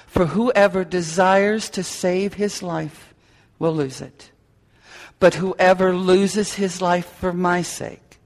For 0.06 0.26
whoever 0.26 0.84
desires 0.84 1.70
to 1.70 1.82
save 1.82 2.34
his 2.34 2.62
life 2.62 3.13
will 3.58 3.74
lose 3.74 4.02
it. 4.02 4.32
But 5.18 5.36
whoever 5.36 5.96
loses 5.96 6.56
his 6.56 6.82
life 6.82 7.06
for 7.06 7.32
my 7.32 7.62
sake 7.62 8.20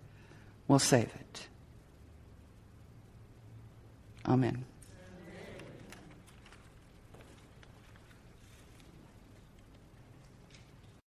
will 0.67 0.79
save 0.79 1.13
it. 1.13 1.47
Amen. 4.25 4.65